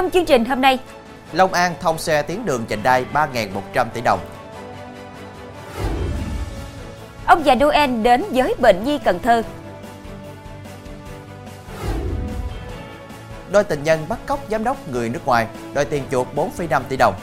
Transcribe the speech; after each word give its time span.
Trong 0.00 0.10
chương 0.10 0.24
trình 0.24 0.44
hôm 0.44 0.60
nay, 0.60 0.78
Long 1.32 1.52
An 1.52 1.74
thông 1.80 1.98
xe 1.98 2.22
tuyến 2.22 2.44
đường 2.44 2.64
dành 2.68 2.82
đai 2.82 3.04
3.100 3.12 3.86
tỷ 3.94 4.00
đồng. 4.00 4.20
ông 7.26 7.44
già 7.44 7.54
Noel 7.54 8.02
đến 8.02 8.24
với 8.30 8.54
bệnh 8.58 8.84
nhi 8.84 8.98
Cần 9.04 9.18
Thơ. 9.18 9.42
Đôi 13.50 13.64
tình 13.64 13.82
nhân 13.82 14.06
bắt 14.08 14.18
cóc 14.26 14.40
giám 14.50 14.64
đốc 14.64 14.88
người 14.88 15.08
nước 15.08 15.26
ngoài, 15.26 15.46
đòi 15.74 15.84
tiền 15.84 16.02
chuộc 16.10 16.26
4,5 16.34 16.82
tỷ 16.88 16.96
đồng. 16.96 17.14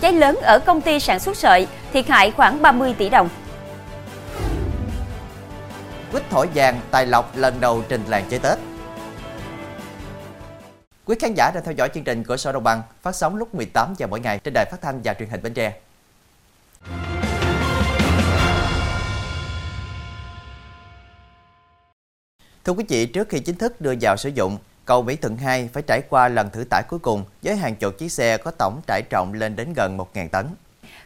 Cháy 0.00 0.12
lớn 0.12 0.38
ở 0.42 0.58
công 0.58 0.80
ty 0.80 1.00
sản 1.00 1.20
xuất 1.20 1.36
sợi, 1.36 1.66
thiệt 1.92 2.08
hại 2.08 2.30
khoảng 2.30 2.62
30 2.62 2.94
tỷ 2.98 3.08
đồng. 3.08 3.28
Quýt 6.12 6.22
thổi 6.30 6.48
vàng 6.54 6.80
tài 6.90 7.06
lộc 7.06 7.36
lần 7.36 7.60
đầu 7.60 7.82
trình 7.88 8.04
làng 8.08 8.24
chơi 8.30 8.38
Tết. 8.38 8.58
Quý 11.06 11.16
khán 11.20 11.34
giả 11.34 11.50
đang 11.54 11.64
theo 11.64 11.74
dõi 11.74 11.88
chương 11.94 12.04
trình 12.04 12.24
Cửa 12.24 12.36
sổ 12.36 12.52
Đồng 12.52 12.64
bằng 12.64 12.82
phát 13.02 13.14
sóng 13.14 13.36
lúc 13.36 13.54
18 13.54 13.94
giờ 13.98 14.06
mỗi 14.06 14.20
ngày 14.20 14.38
trên 14.38 14.54
đài 14.54 14.64
phát 14.70 14.82
thanh 14.82 15.00
và 15.04 15.14
truyền 15.14 15.28
hình 15.28 15.42
Bến 15.42 15.54
Tre. 15.54 15.72
Thưa 22.64 22.72
quý 22.72 22.84
vị, 22.88 23.06
trước 23.06 23.28
khi 23.28 23.40
chính 23.40 23.56
thức 23.56 23.80
đưa 23.80 23.94
vào 24.00 24.16
sử 24.16 24.28
dụng, 24.28 24.58
cầu 24.84 25.02
Mỹ 25.02 25.16
Thuận 25.16 25.36
2 25.36 25.68
phải 25.72 25.82
trải 25.86 26.02
qua 26.08 26.28
lần 26.28 26.50
thử 26.50 26.64
tải 26.70 26.82
cuối 26.88 26.98
cùng 26.98 27.24
với 27.42 27.56
hàng 27.56 27.74
chục 27.74 27.98
chiếc 27.98 28.12
xe 28.12 28.36
có 28.36 28.50
tổng 28.50 28.80
tải 28.86 29.02
trọng 29.10 29.32
lên 29.32 29.56
đến 29.56 29.72
gần 29.72 29.98
1.000 29.98 30.28
tấn. 30.28 30.46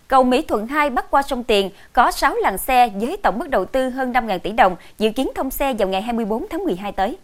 Cầu 0.08 0.24
Mỹ 0.24 0.42
Thuận 0.48 0.66
2 0.66 0.90
bắc 0.90 1.10
qua 1.10 1.22
sông 1.22 1.44
Tiền 1.44 1.70
có 1.92 2.10
6 2.10 2.34
làn 2.34 2.58
xe 2.58 2.88
với 3.00 3.16
tổng 3.22 3.38
mức 3.38 3.48
đầu 3.48 3.64
tư 3.64 3.88
hơn 3.88 4.12
5.000 4.12 4.38
tỷ 4.38 4.52
đồng, 4.52 4.76
dự 4.98 5.10
kiến 5.10 5.30
thông 5.34 5.50
xe 5.50 5.74
vào 5.74 5.88
ngày 5.88 6.02
24 6.02 6.46
tháng 6.50 6.64
12 6.64 6.92
tới. 6.92 7.18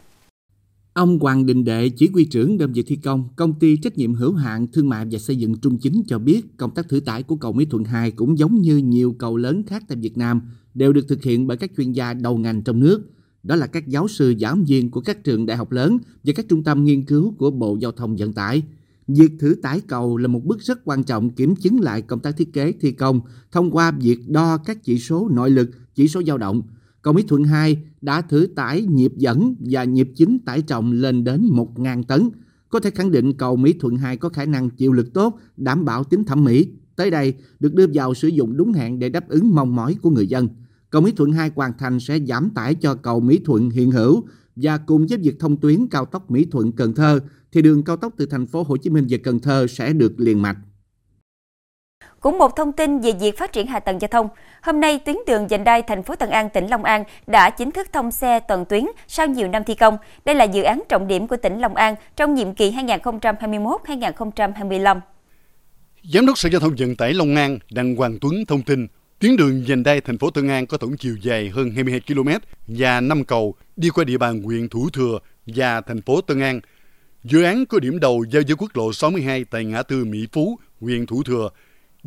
Ông 0.97 1.19
Hoàng 1.19 1.47
Đình 1.47 1.65
Đệ, 1.65 1.89
chỉ 1.89 2.09
huy 2.13 2.25
trưởng 2.25 2.59
đơn 2.59 2.73
vị 2.73 2.83
thi 2.83 2.97
công, 2.97 3.29
công 3.37 3.59
ty 3.59 3.77
trách 3.77 3.99
nhiệm 3.99 4.15
hữu 4.15 4.33
hạn 4.33 4.67
thương 4.73 4.89
mại 4.89 5.07
và 5.11 5.19
xây 5.19 5.37
dựng 5.37 5.59
Trung 5.59 5.79
Chính 5.79 6.03
cho 6.07 6.19
biết, 6.19 6.57
công 6.57 6.75
tác 6.75 6.89
thử 6.89 7.01
tải 7.01 7.23
của 7.23 7.37
cầu 7.37 7.53
Mỹ 7.53 7.65
Thuận 7.65 7.85
2 7.85 8.11
cũng 8.11 8.39
giống 8.39 8.61
như 8.61 8.77
nhiều 8.77 9.15
cầu 9.19 9.37
lớn 9.37 9.63
khác 9.67 9.85
tại 9.89 9.99
Việt 9.99 10.19
Nam, 10.19 10.41
đều 10.75 10.93
được 10.93 11.09
thực 11.09 11.23
hiện 11.23 11.47
bởi 11.47 11.57
các 11.57 11.71
chuyên 11.77 11.93
gia 11.93 12.15
đầu 12.15 12.39
ngành 12.39 12.63
trong 12.63 12.81
nước. 12.81 13.11
Đó 13.43 13.57
là 13.57 13.67
các 13.67 13.89
giáo 13.89 14.09
sư 14.09 14.35
giảng 14.41 14.65
viên 14.65 14.91
của 14.91 15.01
các 15.01 15.25
trường 15.25 15.47
đại 15.47 15.57
học 15.57 15.73
lớn 15.73 15.99
và 16.25 16.33
các 16.37 16.49
trung 16.49 16.65
tâm 16.65 16.85
nghiên 16.85 17.05
cứu 17.05 17.35
của 17.39 17.51
Bộ 17.51 17.77
Giao 17.81 17.93
thông 17.93 18.17
Vận 18.17 18.33
tải. 18.33 18.63
Việc 19.09 19.33
thử 19.39 19.55
tải 19.63 19.81
cầu 19.81 20.17
là 20.17 20.29
một 20.29 20.45
bước 20.45 20.61
rất 20.61 20.85
quan 20.85 21.05
trọng 21.05 21.31
kiểm 21.31 21.57
chứng 21.57 21.81
lại 21.81 22.03
công 22.03 22.21
tác 22.21 22.37
thiết 22.37 22.53
kế 22.53 22.73
thi 22.73 22.93
công 22.93 23.21
thông 23.53 23.71
qua 23.71 23.91
việc 23.91 24.19
đo 24.29 24.57
các 24.57 24.85
chỉ 24.85 24.99
số 24.99 25.29
nội 25.33 25.51
lực, 25.51 25.71
chỉ 25.95 26.09
số 26.09 26.23
dao 26.27 26.39
động. 26.39 26.63
Cầu 27.03 27.15
Mỹ 27.15 27.25
Thuận 27.29 27.45
2 27.45 27.79
đã 28.07 28.21
thử 28.21 28.47
tải 28.47 28.83
nhịp 28.83 29.13
dẫn 29.17 29.55
và 29.59 29.85
nhịp 29.85 30.11
chính 30.15 30.39
tải 30.39 30.63
trọng 30.63 30.93
lên 30.93 31.25
đến 31.25 31.51
1.000 31.53 32.03
tấn. 32.03 32.31
Có 32.69 32.81
thể 32.81 32.91
khẳng 32.91 33.11
định 33.11 33.33
cầu 33.33 33.57
Mỹ 33.57 33.75
Thuận 33.81 33.97
2 33.97 34.17
có 34.17 34.29
khả 34.29 34.45
năng 34.45 34.71
chịu 34.71 34.93
lực 34.93 35.15
tốt, 35.15 35.39
đảm 35.57 35.85
bảo 35.85 36.05
tính 36.05 36.25
thẩm 36.25 36.45
mỹ. 36.45 36.69
Tới 36.97 37.11
đây, 37.11 37.35
được 37.61 37.75
đưa 37.75 37.87
vào 37.95 38.15
sử 38.15 38.29
dụng 38.29 38.57
đúng 38.57 38.73
hẹn 38.73 38.99
để 38.99 39.09
đáp 39.09 39.29
ứng 39.29 39.55
mong 39.55 39.77
mỏi 39.77 39.97
của 40.03 40.11
người 40.11 40.27
dân. 40.27 40.49
Cầu 40.91 41.03
Mỹ 41.03 41.13
Thuận 41.17 41.33
2 41.33 41.51
hoàn 41.55 41.73
thành 41.79 42.01
sẽ 42.01 42.19
giảm 42.29 42.51
tải 42.51 42.75
cho 42.75 42.95
cầu 42.95 43.21
Mỹ 43.21 43.41
Thuận 43.45 43.71
hiện 43.71 43.91
hữu 43.91 44.25
và 44.57 44.79
cùng 44.79 45.07
với 45.07 45.19
việc 45.19 45.39
thông 45.39 45.57
tuyến 45.57 45.87
cao 45.87 46.05
tốc 46.05 46.31
Mỹ 46.31 46.47
Thuận 46.51 46.73
Cần 46.73 46.95
Thơ 46.95 47.21
thì 47.53 47.63
đường 47.63 47.83
cao 47.83 47.97
tốc 47.97 48.15
từ 48.17 48.27
thành 48.27 48.47
phố 48.47 48.63
Hồ 48.63 48.77
Chí 48.77 48.91
Minh 48.91 49.07
về 49.09 49.19
Cần 49.19 49.41
Thơ 49.41 49.67
sẽ 49.67 49.93
được 49.93 50.21
liền 50.21 50.43
mạch. 50.43 50.59
Cũng 52.27 52.39
một 52.39 52.57
thông 52.57 52.73
tin 52.73 53.01
về 53.01 53.13
việc 53.21 53.39
phát 53.39 53.53
triển 53.53 53.67
hạ 53.67 53.81
tầng 53.81 54.01
giao 54.01 54.09
thông. 54.09 54.29
Hôm 54.63 54.81
nay, 54.81 54.99
tuyến 54.99 55.17
đường 55.27 55.51
dành 55.51 55.65
đai 55.65 55.83
thành 55.83 56.03
phố 56.03 56.17
Tân 56.17 56.31
An, 56.31 56.51
tỉnh 56.51 56.67
Long 56.67 56.85
An 56.85 57.05
đã 57.27 57.51
chính 57.51 57.71
thức 57.71 57.87
thông 57.93 58.11
xe 58.11 58.41
toàn 58.41 58.65
tuyến 58.65 58.85
sau 59.09 59.27
nhiều 59.27 59.49
năm 59.49 59.65
thi 59.65 59.75
công. 59.75 59.97
Đây 60.25 60.35
là 60.35 60.45
dự 60.45 60.63
án 60.63 60.83
trọng 60.89 61.09
điểm 61.09 61.27
của 61.27 61.37
tỉnh 61.37 61.59
Long 61.59 61.75
An 61.75 61.95
trong 62.17 62.35
nhiệm 62.35 62.55
kỳ 62.55 62.71
2021-2025. 62.71 65.01
Giám 66.13 66.27
đốc 66.27 66.39
Sở 66.39 66.49
Giao 66.49 66.61
thông 66.61 66.75
Vận 66.79 66.97
tải 66.97 67.15
Long 67.15 67.37
An 67.37 67.59
Đặng 67.71 67.97
Hoàng 67.97 68.19
Tuấn 68.21 68.35
thông 68.49 68.63
tin 68.63 68.87
tuyến 69.19 69.37
đường 69.37 69.67
dành 69.67 69.83
đai 69.83 70.01
thành 70.01 70.19
phố 70.19 70.31
Tân 70.31 70.49
An 70.49 70.67
có 70.67 70.77
tổng 70.77 70.97
chiều 70.97 71.17
dài 71.23 71.49
hơn 71.49 71.71
22 71.71 72.01
km 72.01 72.29
và 72.67 73.01
5 73.01 73.25
cầu 73.25 73.55
đi 73.77 73.91
qua 73.91 74.05
địa 74.05 74.19
bàn 74.19 74.43
huyện 74.43 74.69
Thủ 74.69 74.89
Thừa 74.93 75.19
và 75.47 75.81
thành 75.81 76.03
phố 76.03 76.21
Tân 76.21 76.41
An. 76.41 76.61
Dự 77.25 77.43
án 77.43 77.67
có 77.67 77.79
điểm 77.79 78.01
đầu 78.01 78.25
giao 78.31 78.43
với 78.47 78.57
quốc 78.59 78.77
lộ 78.77 78.93
62 78.93 79.45
tại 79.45 79.65
ngã 79.65 79.83
tư 79.83 80.05
Mỹ 80.05 80.27
Phú, 80.33 80.59
huyện 80.81 81.07
Thủ 81.07 81.23
Thừa, 81.23 81.49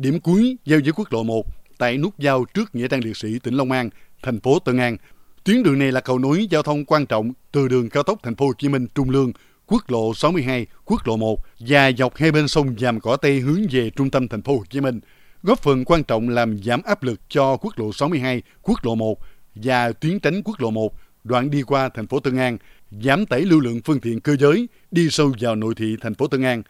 điểm 0.00 0.20
cuối 0.20 0.56
giao 0.64 0.80
với 0.84 0.92
quốc 0.96 1.12
lộ 1.12 1.22
1 1.22 1.46
tại 1.78 1.98
nút 1.98 2.18
giao 2.18 2.44
trước 2.54 2.74
Nghĩa 2.74 2.88
trang 2.88 3.04
liệt 3.04 3.16
sĩ 3.16 3.38
tỉnh 3.38 3.54
Long 3.54 3.72
An, 3.72 3.90
thành 4.22 4.40
phố 4.40 4.58
Tân 4.58 4.78
An. 4.78 4.96
Tuyến 5.44 5.62
đường 5.62 5.78
này 5.78 5.92
là 5.92 6.00
cầu 6.00 6.18
nối 6.18 6.46
giao 6.50 6.62
thông 6.62 6.84
quan 6.84 7.06
trọng 7.06 7.32
từ 7.52 7.68
đường 7.68 7.88
cao 7.88 8.02
tốc 8.02 8.18
thành 8.22 8.36
phố 8.36 8.46
Hồ 8.46 8.52
Chí 8.58 8.68
Minh 8.68 8.86
Trung 8.94 9.10
Lương, 9.10 9.32
quốc 9.66 9.90
lộ 9.90 10.14
62, 10.14 10.66
quốc 10.84 11.06
lộ 11.06 11.16
1 11.16 11.40
và 11.58 11.92
dọc 11.98 12.16
hai 12.16 12.32
bên 12.32 12.48
sông 12.48 12.74
Giàm 12.78 13.00
Cỏ 13.00 13.16
Tây 13.16 13.40
hướng 13.40 13.60
về 13.70 13.90
trung 13.90 14.10
tâm 14.10 14.28
thành 14.28 14.42
phố 14.42 14.56
Hồ 14.56 14.64
Chí 14.70 14.80
Minh, 14.80 15.00
góp 15.42 15.58
phần 15.58 15.84
quan 15.84 16.04
trọng 16.04 16.28
làm 16.28 16.62
giảm 16.62 16.82
áp 16.82 17.02
lực 17.02 17.20
cho 17.28 17.56
quốc 17.56 17.78
lộ 17.78 17.92
62, 17.92 18.42
quốc 18.62 18.84
lộ 18.84 18.94
1 18.94 19.18
và 19.54 19.92
tuyến 19.92 20.20
tránh 20.20 20.42
quốc 20.42 20.60
lộ 20.60 20.70
1 20.70 20.94
đoạn 21.24 21.50
đi 21.50 21.62
qua 21.62 21.88
thành 21.88 22.06
phố 22.06 22.20
Tân 22.20 22.36
An, 22.36 22.58
giảm 22.90 23.26
tải 23.26 23.40
lưu 23.40 23.60
lượng 23.60 23.80
phương 23.84 24.00
tiện 24.00 24.20
cơ 24.20 24.36
giới 24.36 24.68
đi 24.90 25.08
sâu 25.10 25.32
vào 25.40 25.56
nội 25.56 25.74
thị 25.76 25.96
thành 26.00 26.14
phố 26.14 26.26
Tân 26.26 26.42
An. 26.42 26.62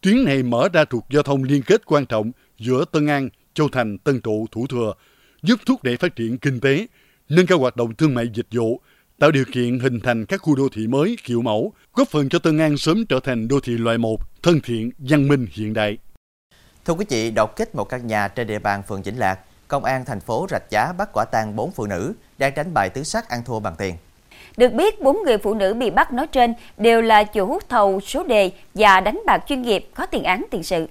Tuyến 0.00 0.24
này 0.24 0.42
mở 0.42 0.68
ra 0.72 0.84
trục 0.84 1.10
giao 1.10 1.22
thông 1.22 1.42
liên 1.42 1.62
kết 1.62 1.86
quan 1.86 2.06
trọng 2.06 2.32
giữa 2.58 2.84
Tân 2.92 3.06
An, 3.06 3.28
Châu 3.54 3.68
Thành, 3.68 3.98
Tân 3.98 4.20
Trụ, 4.20 4.46
Thủ 4.52 4.66
Thừa, 4.66 4.92
giúp 5.42 5.60
thúc 5.66 5.82
đẩy 5.82 5.96
phát 5.96 6.16
triển 6.16 6.38
kinh 6.38 6.60
tế, 6.60 6.86
nâng 7.28 7.46
cao 7.46 7.58
hoạt 7.58 7.76
động 7.76 7.94
thương 7.94 8.14
mại 8.14 8.28
dịch 8.34 8.46
vụ, 8.50 8.80
tạo 9.18 9.30
điều 9.30 9.44
kiện 9.52 9.78
hình 9.78 10.00
thành 10.00 10.26
các 10.26 10.42
khu 10.42 10.56
đô 10.56 10.68
thị 10.72 10.86
mới 10.86 11.16
kiểu 11.24 11.42
mẫu, 11.42 11.72
góp 11.94 12.08
phần 12.08 12.28
cho 12.28 12.38
Tân 12.38 12.58
An 12.58 12.76
sớm 12.76 13.06
trở 13.06 13.20
thành 13.20 13.48
đô 13.48 13.60
thị 13.60 13.72
loại 13.72 13.98
1, 13.98 14.20
thân 14.42 14.60
thiện, 14.60 14.90
văn 14.98 15.28
minh 15.28 15.46
hiện 15.52 15.72
đại. 15.72 15.98
Thưa 16.84 16.94
quý 16.94 17.04
vị, 17.08 17.30
đột 17.30 17.56
kích 17.56 17.74
một 17.74 17.84
căn 17.84 18.06
nhà 18.06 18.28
trên 18.28 18.46
địa 18.46 18.58
bàn 18.58 18.82
phường 18.88 19.02
Vĩnh 19.02 19.18
Lạc, 19.18 19.38
công 19.68 19.84
an 19.84 20.04
thành 20.04 20.20
phố 20.20 20.46
Rạch 20.50 20.70
Giá 20.70 20.92
bắt 20.98 21.08
quả 21.12 21.24
tang 21.24 21.56
4 21.56 21.72
phụ 21.72 21.86
nữ 21.86 22.12
đang 22.38 22.54
đánh 22.54 22.74
bài 22.74 22.90
tứ 22.90 23.02
sắc 23.02 23.28
ăn 23.28 23.42
thua 23.44 23.60
bằng 23.60 23.74
tiền. 23.78 23.94
Được 24.56 24.72
biết, 24.72 25.00
bốn 25.00 25.18
người 25.24 25.38
phụ 25.38 25.54
nữ 25.54 25.74
bị 25.74 25.90
bắt 25.90 26.12
nói 26.12 26.26
trên 26.26 26.54
đều 26.76 27.02
là 27.02 27.24
chủ 27.24 27.58
thầu 27.68 28.00
số 28.00 28.24
đề 28.24 28.50
và 28.74 29.00
đánh 29.00 29.22
bạc 29.26 29.44
chuyên 29.48 29.62
nghiệp 29.62 29.88
có 29.94 30.06
tiền 30.06 30.22
án 30.22 30.44
tiền 30.50 30.62
sự. 30.62 30.86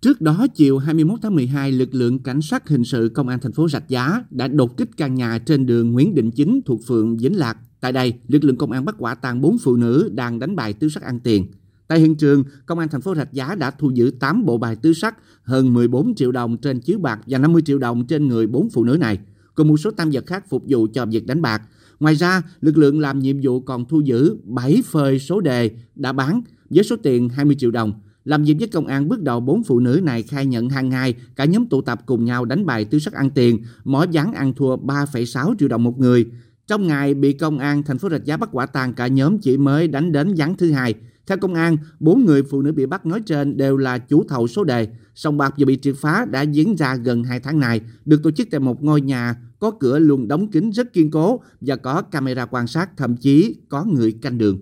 Trước 0.00 0.20
đó, 0.20 0.46
chiều 0.54 0.78
21 0.78 1.18
tháng 1.22 1.34
12, 1.34 1.72
lực 1.72 1.94
lượng 1.94 2.18
cảnh 2.18 2.42
sát 2.42 2.68
hình 2.68 2.84
sự 2.84 3.10
công 3.14 3.28
an 3.28 3.38
thành 3.42 3.52
phố 3.52 3.68
Rạch 3.68 3.88
Giá 3.88 4.24
đã 4.30 4.48
đột 4.48 4.76
kích 4.76 4.90
căn 4.96 5.14
nhà 5.14 5.38
trên 5.38 5.66
đường 5.66 5.92
Nguyễn 5.92 6.14
Định 6.14 6.30
Chính 6.30 6.60
thuộc 6.66 6.80
phường 6.86 7.16
Vĩnh 7.16 7.36
Lạc. 7.36 7.58
Tại 7.80 7.92
đây, 7.92 8.14
lực 8.28 8.44
lượng 8.44 8.56
công 8.56 8.72
an 8.72 8.84
bắt 8.84 8.94
quả 8.98 9.14
tang 9.14 9.40
bốn 9.40 9.58
phụ 9.58 9.76
nữ 9.76 10.10
đang 10.14 10.38
đánh 10.38 10.56
bài 10.56 10.72
tứ 10.72 10.88
sắc 10.88 11.02
ăn 11.02 11.20
tiền. 11.20 11.46
Tại 11.88 12.00
hiện 12.00 12.14
trường, 12.14 12.44
công 12.66 12.78
an 12.78 12.88
thành 12.88 13.00
phố 13.00 13.14
Rạch 13.14 13.32
Giá 13.32 13.54
đã 13.54 13.70
thu 13.70 13.90
giữ 13.90 14.10
8 14.10 14.44
bộ 14.44 14.58
bài 14.58 14.76
tứ 14.76 14.92
sắc, 14.92 15.16
hơn 15.42 15.74
14 15.74 16.14
triệu 16.14 16.32
đồng 16.32 16.56
trên 16.56 16.80
chiếu 16.80 16.98
bạc 16.98 17.20
và 17.26 17.38
50 17.38 17.62
triệu 17.62 17.78
đồng 17.78 18.06
trên 18.06 18.28
người 18.28 18.46
bốn 18.46 18.70
phụ 18.70 18.84
nữ 18.84 18.96
này, 19.00 19.18
cùng 19.54 19.68
một 19.68 19.76
số 19.76 19.90
tam 19.90 20.10
vật 20.10 20.26
khác 20.26 20.44
phục 20.48 20.64
vụ 20.68 20.86
cho 20.94 21.06
việc 21.06 21.26
đánh 21.26 21.42
bạc. 21.42 21.62
Ngoài 22.00 22.14
ra, 22.14 22.42
lực 22.60 22.78
lượng 22.78 23.00
làm 23.00 23.18
nhiệm 23.18 23.36
vụ 23.42 23.60
còn 23.60 23.84
thu 23.84 24.00
giữ 24.00 24.36
7 24.44 24.82
phơi 24.86 25.18
số 25.18 25.40
đề 25.40 25.70
đã 25.94 26.12
bán 26.12 26.42
với 26.70 26.84
số 26.84 26.96
tiền 27.02 27.28
20 27.28 27.56
triệu 27.58 27.70
đồng. 27.70 27.92
Làm 28.26 28.44
việc 28.44 28.56
với 28.58 28.68
công 28.68 28.86
an 28.86 29.08
bước 29.08 29.22
đầu 29.22 29.40
bốn 29.40 29.62
phụ 29.62 29.80
nữ 29.80 30.00
này 30.02 30.22
khai 30.22 30.46
nhận 30.46 30.68
hàng 30.68 30.88
ngày 30.88 31.14
cả 31.36 31.44
nhóm 31.44 31.66
tụ 31.66 31.82
tập 31.82 32.00
cùng 32.06 32.24
nhau 32.24 32.44
đánh 32.44 32.66
bài 32.66 32.84
tứ 32.84 32.98
sắc 32.98 33.12
ăn 33.12 33.30
tiền, 33.30 33.58
mỗi 33.84 34.06
ván 34.12 34.32
ăn 34.32 34.54
thua 34.54 34.76
3,6 34.76 35.54
triệu 35.58 35.68
đồng 35.68 35.84
một 35.84 35.98
người. 35.98 36.26
Trong 36.66 36.86
ngày 36.86 37.14
bị 37.14 37.32
công 37.32 37.58
an 37.58 37.82
thành 37.82 37.98
phố 37.98 38.08
Rạch 38.10 38.24
Giá 38.24 38.36
bắt 38.36 38.48
quả 38.52 38.66
tang 38.66 38.94
cả 38.94 39.06
nhóm 39.06 39.38
chỉ 39.38 39.56
mới 39.56 39.88
đánh 39.88 40.12
đến 40.12 40.34
ván 40.36 40.56
thứ 40.56 40.72
hai. 40.72 40.94
Theo 41.26 41.38
công 41.38 41.54
an, 41.54 41.76
bốn 42.00 42.24
người 42.24 42.42
phụ 42.42 42.62
nữ 42.62 42.72
bị 42.72 42.86
bắt 42.86 43.06
nói 43.06 43.20
trên 43.26 43.56
đều 43.56 43.76
là 43.76 43.98
chủ 43.98 44.24
thầu 44.28 44.46
số 44.46 44.64
đề. 44.64 44.88
Sòng 45.14 45.38
bạc 45.38 45.54
vừa 45.58 45.66
bị 45.66 45.78
triệt 45.82 45.94
phá 45.96 46.24
đã 46.30 46.42
diễn 46.42 46.76
ra 46.76 46.96
gần 46.96 47.24
2 47.24 47.40
tháng 47.40 47.60
này, 47.60 47.80
được 48.04 48.22
tổ 48.22 48.30
chức 48.30 48.48
tại 48.50 48.60
một 48.60 48.84
ngôi 48.84 49.00
nhà 49.00 49.36
có 49.58 49.70
cửa 49.70 49.98
luôn 49.98 50.28
đóng 50.28 50.50
kín 50.50 50.70
rất 50.70 50.92
kiên 50.92 51.10
cố 51.10 51.40
và 51.60 51.76
có 51.76 52.02
camera 52.02 52.46
quan 52.46 52.66
sát, 52.66 52.96
thậm 52.96 53.16
chí 53.16 53.56
có 53.68 53.84
người 53.84 54.12
canh 54.12 54.38
đường. 54.38 54.58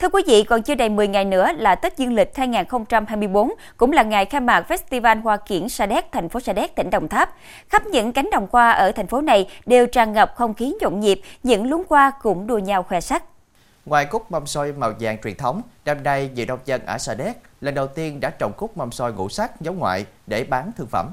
Thưa 0.00 0.08
quý 0.08 0.22
vị, 0.26 0.44
còn 0.44 0.62
chưa 0.62 0.74
đầy 0.74 0.88
10 0.88 1.08
ngày 1.08 1.24
nữa 1.24 1.48
là 1.56 1.74
Tết 1.74 1.98
Dương 1.98 2.12
lịch 2.12 2.36
2024, 2.36 3.50
cũng 3.76 3.92
là 3.92 4.02
ngày 4.02 4.24
khai 4.26 4.40
mạc 4.40 4.66
Festival 4.68 5.22
Hoa 5.22 5.36
Kiển 5.36 5.68
Sa 5.68 5.86
Đéc, 5.86 6.12
thành 6.12 6.28
phố 6.28 6.40
Sa 6.40 6.52
Đéc, 6.52 6.76
tỉnh 6.76 6.90
Đồng 6.90 7.08
Tháp. 7.08 7.34
Khắp 7.68 7.86
những 7.86 8.12
cánh 8.12 8.28
đồng 8.32 8.46
hoa 8.52 8.70
ở 8.70 8.92
thành 8.92 9.06
phố 9.06 9.20
này 9.20 9.48
đều 9.66 9.86
tràn 9.86 10.12
ngập 10.12 10.34
không 10.36 10.54
khí 10.54 10.74
nhộn 10.80 11.00
nhịp, 11.00 11.20
những 11.42 11.70
luống 11.70 11.82
hoa 11.88 12.12
cũng 12.22 12.46
đua 12.46 12.58
nhau 12.58 12.82
khoe 12.82 13.00
sắc. 13.00 13.24
Ngoài 13.86 14.04
cúc 14.04 14.30
mâm 14.30 14.46
xôi 14.46 14.72
màu 14.72 14.92
vàng 15.00 15.18
truyền 15.24 15.36
thống, 15.36 15.62
năm 15.84 16.02
nay 16.02 16.30
người 16.34 16.46
nông 16.46 16.58
dân 16.64 16.86
ở 16.86 16.98
Sa 16.98 17.14
Đéc 17.14 17.36
lần 17.60 17.74
đầu 17.74 17.86
tiên 17.86 18.20
đã 18.20 18.30
trồng 18.30 18.52
cúc 18.56 18.76
mâm 18.76 18.92
xôi 18.92 19.12
ngũ 19.12 19.28
sắc 19.28 19.60
giống 19.60 19.78
ngoại 19.78 20.06
để 20.26 20.44
bán 20.44 20.70
thương 20.76 20.88
phẩm. 20.90 21.12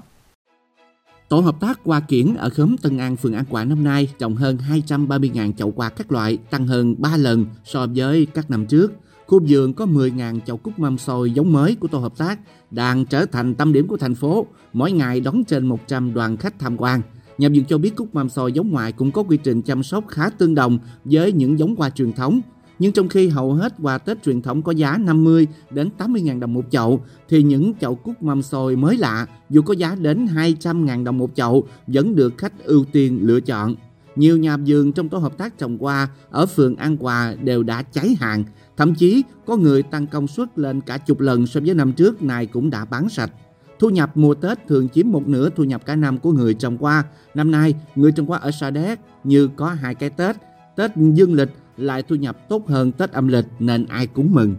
Tổ 1.30 1.40
hợp 1.40 1.60
tác 1.60 1.80
Hoa 1.84 2.00
Kiển 2.00 2.34
ở 2.34 2.50
khóm 2.50 2.78
Tân 2.78 2.98
An, 2.98 3.16
phường 3.16 3.34
An 3.34 3.46
Quả 3.50 3.64
năm 3.64 3.84
nay 3.84 4.10
trồng 4.20 4.36
hơn 4.36 4.58
230.000 4.70 5.54
chậu 5.54 5.72
quà 5.72 5.90
các 5.90 6.12
loại, 6.12 6.38
tăng 6.38 6.68
hơn 6.68 6.96
3 6.98 7.18
lần 7.18 7.46
so 7.64 7.88
với 7.96 8.26
các 8.26 8.50
năm 8.50 8.66
trước. 8.66 8.94
Khu 9.26 9.40
vườn 9.48 9.74
có 9.74 9.86
10.000 9.86 10.40
chậu 10.40 10.58
cúc 10.58 10.80
mâm 10.80 10.98
xôi 10.98 11.32
giống 11.32 11.54
mới 11.54 11.76
của 11.76 11.88
tổ 11.88 12.00
hợp 12.00 12.18
tác 12.18 12.40
đang 12.72 13.06
trở 13.06 13.26
thành 13.26 13.56
tâm 13.56 13.74
điểm 13.74 13.88
của 13.88 13.98
thành 13.98 14.16
phố, 14.16 14.46
mỗi 14.74 14.92
ngày 14.92 15.20
đón 15.20 15.44
trên 15.44 15.68
100 15.68 16.14
đoàn 16.14 16.38
khách 16.38 16.60
tham 16.60 16.78
quan. 16.78 17.02
Nhà 17.38 17.50
vườn 17.50 17.66
cho 17.66 17.78
biết 17.78 17.96
cúc 17.96 18.16
mâm 18.16 18.30
xôi 18.30 18.52
giống 18.52 18.72
ngoại 18.72 18.92
cũng 18.92 19.12
có 19.12 19.24
quy 19.24 19.38
trình 19.38 19.62
chăm 19.62 19.84
sóc 19.84 20.08
khá 20.08 20.30
tương 20.30 20.56
đồng 20.56 20.80
với 21.06 21.32
những 21.32 21.60
giống 21.60 21.76
hoa 21.76 21.90
truyền 21.90 22.14
thống. 22.14 22.42
Nhưng 22.80 22.92
trong 22.92 23.10
khi 23.10 23.28
hầu 23.28 23.54
hết 23.54 23.74
quà 23.82 23.98
Tết 23.98 24.24
truyền 24.24 24.42
thống 24.42 24.62
có 24.62 24.72
giá 24.72 24.98
50 24.98 25.48
đến 25.70 25.90
80 25.98 26.22
ngàn 26.22 26.40
đồng 26.40 26.54
một 26.54 26.66
chậu, 26.72 27.02
thì 27.30 27.44
những 27.44 27.74
chậu 27.82 27.96
cúc 27.96 28.24
mâm 28.24 28.42
xôi 28.42 28.76
mới 28.76 28.98
lạ 28.98 29.26
dù 29.50 29.62
có 29.62 29.74
giá 29.74 29.96
đến 29.96 30.28
200 30.28 30.86
ngàn 30.86 31.04
đồng 31.04 31.18
một 31.18 31.30
chậu 31.36 31.68
vẫn 31.88 32.16
được 32.16 32.38
khách 32.38 32.64
ưu 32.64 32.86
tiên 32.92 33.20
lựa 33.22 33.40
chọn. 33.40 33.76
Nhiều 34.16 34.38
nhà 34.38 34.58
vườn 34.66 34.92
trong 34.92 35.10
tổ 35.10 35.18
hợp 35.18 35.38
tác 35.38 35.58
trồng 35.58 35.78
hoa 35.78 36.08
ở 36.30 36.46
phường 36.46 36.76
An 36.76 36.98
Hòa 36.98 37.36
đều 37.44 37.64
đã 37.64 37.82
cháy 37.82 38.16
hàng. 38.20 38.44
Thậm 38.78 38.96
chí 38.96 39.24
có 39.46 39.58
người 39.58 39.84
tăng 39.84 40.08
công 40.08 40.28
suất 40.28 40.60
lên 40.60 40.82
cả 40.82 40.98
chục 40.98 41.20
lần 41.20 41.48
so 41.48 41.60
với 41.66 41.76
năm 41.76 41.94
trước 41.94 42.24
này 42.24 42.46
cũng 42.46 42.70
đã 42.70 42.86
bán 42.86 43.10
sạch. 43.10 43.32
Thu 43.80 43.90
nhập 43.90 44.12
mùa 44.18 44.34
Tết 44.34 44.68
thường 44.68 44.90
chiếm 44.90 45.12
một 45.12 45.28
nửa 45.28 45.50
thu 45.50 45.64
nhập 45.64 45.86
cả 45.86 45.96
năm 45.96 46.18
của 46.18 46.32
người 46.32 46.54
trồng 46.54 46.78
hoa. 46.78 47.04
Năm 47.34 47.52
nay, 47.52 47.76
người 47.96 48.12
trồng 48.12 48.26
hoa 48.26 48.40
ở 48.40 48.52
Sa 48.52 48.72
Đéc 48.72 49.00
như 49.24 49.50
có 49.56 49.70
hai 49.70 49.96
cái 49.96 50.10
Tết, 50.10 50.36
Tết 50.76 50.92
dương 50.96 51.34
lịch 51.34 51.50
lại 51.78 52.04
thu 52.04 52.16
nhập 52.16 52.50
tốt 52.50 52.68
hơn 52.68 52.92
Tết 52.92 53.12
âm 53.12 53.28
lịch 53.28 53.46
nên 53.60 53.86
ai 53.86 54.08
cũng 54.08 54.34
mừng. 54.34 54.56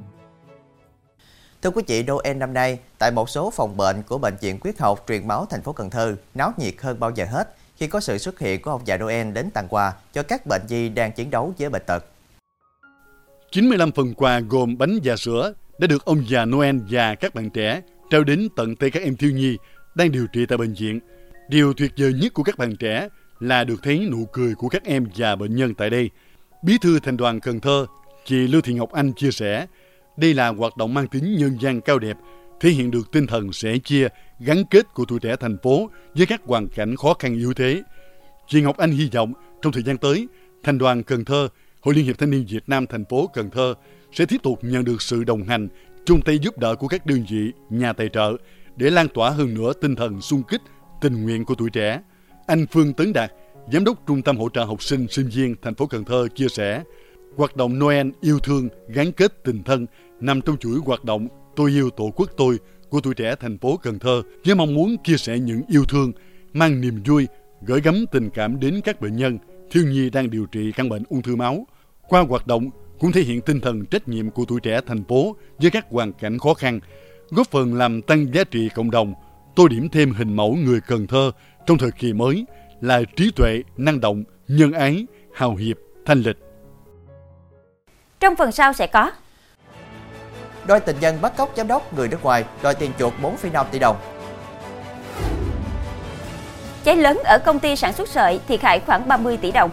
Thưa 1.62 1.70
quý 1.70 1.82
vị, 1.86 2.02
Noel 2.02 2.36
năm 2.36 2.52
nay, 2.52 2.78
tại 2.98 3.10
một 3.10 3.30
số 3.30 3.50
phòng 3.50 3.76
bệnh 3.76 4.02
của 4.02 4.18
Bệnh 4.18 4.34
viện 4.40 4.58
Quyết 4.60 4.78
học 4.78 5.04
truyền 5.08 5.28
máu 5.28 5.46
thành 5.50 5.62
phố 5.62 5.72
Cần 5.72 5.90
Thơ 5.90 6.16
náo 6.34 6.52
nhiệt 6.58 6.74
hơn 6.78 7.00
bao 7.00 7.10
giờ 7.10 7.24
hết 7.24 7.56
khi 7.76 7.86
có 7.86 8.00
sự 8.00 8.18
xuất 8.18 8.38
hiện 8.38 8.62
của 8.62 8.70
ông 8.70 8.82
già 8.84 8.96
Noel 8.96 9.32
đến 9.32 9.50
tặng 9.50 9.66
quà 9.68 9.92
cho 10.12 10.22
các 10.22 10.46
bệnh 10.46 10.62
nhi 10.68 10.88
đang 10.88 11.12
chiến 11.12 11.30
đấu 11.30 11.54
với 11.58 11.70
bệnh 11.70 11.82
tật. 11.86 12.04
95 13.50 13.92
phần 13.92 14.14
quà 14.14 14.40
gồm 14.40 14.78
bánh 14.78 14.98
và 15.04 15.16
sữa 15.16 15.52
đã 15.78 15.86
được 15.86 16.04
ông 16.04 16.24
già 16.28 16.44
Noel 16.44 16.76
và 16.90 17.14
các 17.14 17.34
bạn 17.34 17.50
trẻ 17.50 17.80
trao 18.10 18.24
đến 18.24 18.48
tận 18.56 18.76
tay 18.76 18.90
các 18.90 19.02
em 19.02 19.16
thiếu 19.16 19.30
nhi 19.30 19.56
đang 19.94 20.12
điều 20.12 20.26
trị 20.26 20.46
tại 20.46 20.58
bệnh 20.58 20.74
viện. 20.74 21.00
Điều 21.48 21.72
tuyệt 21.72 21.92
vời 21.96 22.12
nhất 22.12 22.34
của 22.34 22.42
các 22.42 22.58
bạn 22.58 22.76
trẻ 22.76 23.08
là 23.40 23.64
được 23.64 23.82
thấy 23.82 24.08
nụ 24.10 24.26
cười 24.32 24.54
của 24.54 24.68
các 24.68 24.84
em 24.84 25.06
và 25.16 25.36
bệnh 25.36 25.56
nhân 25.56 25.74
tại 25.74 25.90
đây. 25.90 26.10
Bí 26.62 26.78
thư 26.78 27.00
thành 27.00 27.16
đoàn 27.16 27.40
Cần 27.40 27.60
Thơ, 27.60 27.86
chị 28.24 28.36
Lưu 28.36 28.60
Thị 28.60 28.74
Ngọc 28.74 28.92
Anh 28.92 29.12
chia 29.12 29.30
sẻ, 29.30 29.66
đây 30.16 30.34
là 30.34 30.48
hoạt 30.48 30.76
động 30.76 30.94
mang 30.94 31.08
tính 31.08 31.36
nhân 31.38 31.56
gian 31.60 31.80
cao 31.80 31.98
đẹp, 31.98 32.16
thể 32.60 32.70
hiện 32.70 32.90
được 32.90 33.12
tinh 33.12 33.26
thần 33.26 33.52
sẻ 33.52 33.78
chia, 33.84 34.08
gắn 34.40 34.64
kết 34.70 34.94
của 34.94 35.04
tuổi 35.04 35.18
trẻ 35.18 35.36
thành 35.40 35.56
phố 35.62 35.90
với 36.14 36.26
các 36.26 36.40
hoàn 36.44 36.68
cảnh 36.68 36.96
khó 36.96 37.14
khăn 37.18 37.34
yếu 37.34 37.54
thế. 37.54 37.82
Chị 38.48 38.62
Ngọc 38.62 38.76
Anh 38.76 38.90
hy 38.90 39.10
vọng 39.12 39.32
trong 39.62 39.72
thời 39.72 39.82
gian 39.82 39.98
tới, 39.98 40.28
Thành 40.62 40.78
đoàn 40.78 41.02
Cần 41.02 41.24
Thơ, 41.24 41.48
Hội 41.80 41.94
Liên 41.94 42.04
hiệp 42.04 42.18
Thanh 42.18 42.30
niên 42.30 42.46
Việt 42.48 42.68
Nam 42.68 42.86
thành 42.86 43.04
phố 43.04 43.26
Cần 43.26 43.50
Thơ 43.50 43.74
sẽ 44.12 44.26
tiếp 44.26 44.42
tục 44.42 44.58
nhận 44.62 44.84
được 44.84 45.02
sự 45.02 45.24
đồng 45.24 45.42
hành, 45.42 45.68
chung 46.04 46.20
tay 46.24 46.38
giúp 46.38 46.58
đỡ 46.58 46.74
của 46.74 46.88
các 46.88 47.06
đơn 47.06 47.24
vị, 47.30 47.52
nhà 47.70 47.92
tài 47.92 48.08
trợ 48.08 48.32
để 48.76 48.90
lan 48.90 49.08
tỏa 49.14 49.30
hơn 49.30 49.54
nữa 49.54 49.72
tinh 49.80 49.96
thần 49.96 50.20
sung 50.20 50.42
kích, 50.48 50.60
tình 51.00 51.22
nguyện 51.22 51.44
của 51.44 51.54
tuổi 51.54 51.70
trẻ. 51.70 52.00
Anh 52.46 52.66
Phương 52.66 52.92
Tấn 52.92 53.12
Đạt, 53.12 53.32
Giám 53.72 53.84
đốc 53.84 54.06
Trung 54.06 54.22
tâm 54.22 54.36
hỗ 54.36 54.48
trợ 54.48 54.64
học 54.64 54.82
sinh 54.82 55.06
sinh 55.08 55.28
viên 55.28 55.54
thành 55.62 55.74
phố 55.74 55.86
Cần 55.86 56.04
Thơ 56.04 56.28
chia 56.34 56.48
sẻ, 56.48 56.82
hoạt 57.36 57.56
động 57.56 57.78
Noel 57.78 58.08
yêu 58.20 58.38
thương 58.38 58.68
gắn 58.88 59.12
kết 59.12 59.44
tình 59.44 59.62
thân 59.62 59.86
nằm 60.20 60.40
trong 60.40 60.56
chuỗi 60.56 60.78
hoạt 60.84 61.04
động 61.04 61.28
Tôi 61.56 61.70
yêu 61.70 61.90
Tổ 61.90 62.10
quốc 62.16 62.30
tôi 62.36 62.58
của 62.88 63.00
tuổi 63.00 63.14
trẻ 63.14 63.34
thành 63.40 63.58
phố 63.58 63.76
Cần 63.76 63.98
Thơ 63.98 64.22
với 64.44 64.54
mong 64.54 64.74
muốn 64.74 64.96
chia 65.04 65.16
sẻ 65.16 65.38
những 65.38 65.62
yêu 65.68 65.84
thương, 65.84 66.12
mang 66.52 66.80
niềm 66.80 67.02
vui, 67.06 67.26
gửi 67.62 67.80
gắm 67.80 68.04
tình 68.12 68.30
cảm 68.30 68.60
đến 68.60 68.80
các 68.84 69.00
bệnh 69.00 69.16
nhân, 69.16 69.38
thiếu 69.70 69.84
nhi 69.86 70.10
đang 70.10 70.30
điều 70.30 70.46
trị 70.46 70.72
căn 70.72 70.88
bệnh 70.88 71.02
ung 71.08 71.22
thư 71.22 71.36
máu. 71.36 71.66
Qua 72.08 72.20
hoạt 72.20 72.46
động 72.46 72.70
cũng 72.98 73.12
thể 73.12 73.22
hiện 73.22 73.40
tinh 73.40 73.60
thần 73.60 73.86
trách 73.86 74.08
nhiệm 74.08 74.30
của 74.30 74.44
tuổi 74.44 74.60
trẻ 74.60 74.80
thành 74.86 75.04
phố 75.04 75.36
với 75.58 75.70
các 75.70 75.86
hoàn 75.90 76.12
cảnh 76.12 76.38
khó 76.38 76.54
khăn, 76.54 76.80
góp 77.30 77.50
phần 77.50 77.74
làm 77.74 78.02
tăng 78.02 78.34
giá 78.34 78.44
trị 78.44 78.68
cộng 78.74 78.90
đồng, 78.90 79.14
tô 79.56 79.68
điểm 79.68 79.88
thêm 79.88 80.12
hình 80.12 80.36
mẫu 80.36 80.54
người 80.54 80.80
Cần 80.80 81.06
Thơ 81.06 81.32
trong 81.66 81.78
thời 81.78 81.90
kỳ 81.90 82.12
mới 82.12 82.44
là 82.80 83.02
trí 83.16 83.30
tuệ, 83.36 83.62
năng 83.76 84.00
động, 84.00 84.24
nhân 84.48 84.72
ái, 84.72 85.06
hào 85.34 85.56
hiệp, 85.56 85.76
thanh 86.06 86.20
lịch. 86.20 86.36
Trong 88.20 88.36
phần 88.36 88.52
sau 88.52 88.72
sẽ 88.72 88.86
có 88.86 89.12
Đôi 90.66 90.80
tình 90.80 90.96
nhân 91.00 91.18
bắt 91.22 91.36
cóc 91.36 91.52
giám 91.56 91.68
đốc 91.68 91.94
người 91.94 92.08
nước 92.08 92.22
ngoài 92.22 92.44
đòi 92.62 92.74
tiền 92.74 92.90
chuộc 92.98 93.12
4,5 93.22 93.64
tỷ 93.70 93.78
đồng. 93.78 93.96
Cháy 96.84 96.96
lớn 96.96 97.18
ở 97.24 97.38
công 97.38 97.58
ty 97.58 97.76
sản 97.76 97.92
xuất 97.92 98.08
sợi 98.08 98.40
thiệt 98.48 98.62
hại 98.62 98.80
khoảng 98.80 99.08
30 99.08 99.36
tỷ 99.36 99.52
đồng. 99.52 99.70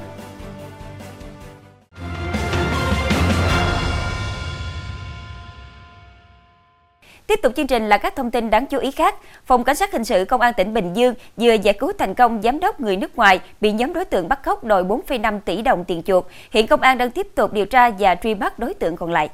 Tiếp 7.28 7.40
tục 7.42 7.54
chương 7.56 7.68
trình 7.68 7.90
là 7.90 7.98
các 7.98 8.16
thông 8.16 8.32
tin 8.32 8.50
đáng 8.50 8.66
chú 8.66 8.80
ý 8.80 8.92
khác. 8.92 9.16
Phòng 9.46 9.64
Cảnh 9.64 9.76
sát 9.76 9.92
Hình 9.92 10.04
sự 10.04 10.26
Công 10.26 10.42
an 10.42 10.54
tỉnh 10.58 10.74
Bình 10.74 10.94
Dương 10.94 11.14
vừa 11.38 11.54
giải 11.54 11.74
cứu 11.74 11.92
thành 11.98 12.14
công 12.14 12.42
giám 12.42 12.60
đốc 12.60 12.80
người 12.80 12.98
nước 12.98 13.16
ngoài 13.16 13.40
bị 13.62 13.72
nhóm 13.72 13.94
đối 13.94 14.06
tượng 14.06 14.30
bắt 14.30 14.44
cóc 14.44 14.64
đòi 14.64 14.84
4,5 14.84 15.40
tỷ 15.40 15.62
đồng 15.62 15.86
tiền 15.86 16.04
chuộc. 16.04 16.28
Hiện 16.52 16.68
công 16.68 16.82
an 16.82 16.98
đang 16.98 17.12
tiếp 17.12 17.28
tục 17.36 17.54
điều 17.54 17.66
tra 17.66 17.90
và 17.90 18.16
truy 18.16 18.34
bắt 18.34 18.60
đối 18.60 18.74
tượng 18.74 18.96
còn 18.96 19.12
lại. 19.12 19.30